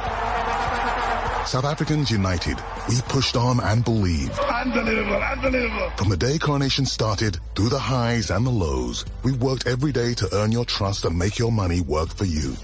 South 1.47 1.65
Africans 1.65 2.11
united. 2.11 2.57
We 2.89 3.01
pushed 3.03 3.37
on 3.37 3.61
and 3.61 3.85
believed. 3.85 4.39
Unbelievable, 4.39 5.23
unbelievable. 5.23 5.91
From 5.97 6.09
the 6.09 6.17
day 6.17 6.39
coronation 6.39 6.87
started, 6.87 7.39
through 7.55 7.69
the 7.69 7.79
highs 7.79 8.31
and 8.31 8.47
the 8.47 8.51
lows, 8.51 9.05
we 9.23 9.33
worked 9.33 9.67
every 9.67 9.93
day 9.93 10.15
to 10.15 10.29
earn 10.35 10.53
your 10.53 10.65
trust 10.65 11.05
and 11.05 11.19
make 11.19 11.39
your 11.39 11.53
money 11.53 11.81
work 11.83 12.09
for 12.09 12.25
you. 12.25 12.55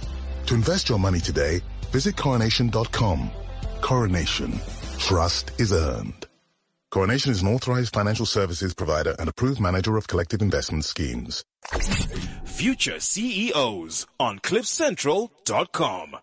To 0.46 0.54
invest 0.54 0.88
your 0.88 0.98
money 0.98 1.20
today, 1.20 1.60
visit 1.92 2.16
coronation.com. 2.16 3.30
Coronation. 3.82 4.58
Trust 4.98 5.52
is 5.60 5.72
earned. 5.72 6.29
Coronation 6.90 7.30
is 7.30 7.40
an 7.40 7.46
authorized 7.46 7.94
financial 7.94 8.26
services 8.26 8.74
provider 8.74 9.14
and 9.20 9.28
approved 9.28 9.60
manager 9.60 9.96
of 9.96 10.08
collective 10.08 10.42
investment 10.42 10.84
schemes. 10.84 11.44
Future 12.44 12.98
CEOs 12.98 14.06
on 14.18 14.40
CliffCentral.com. 14.40 16.16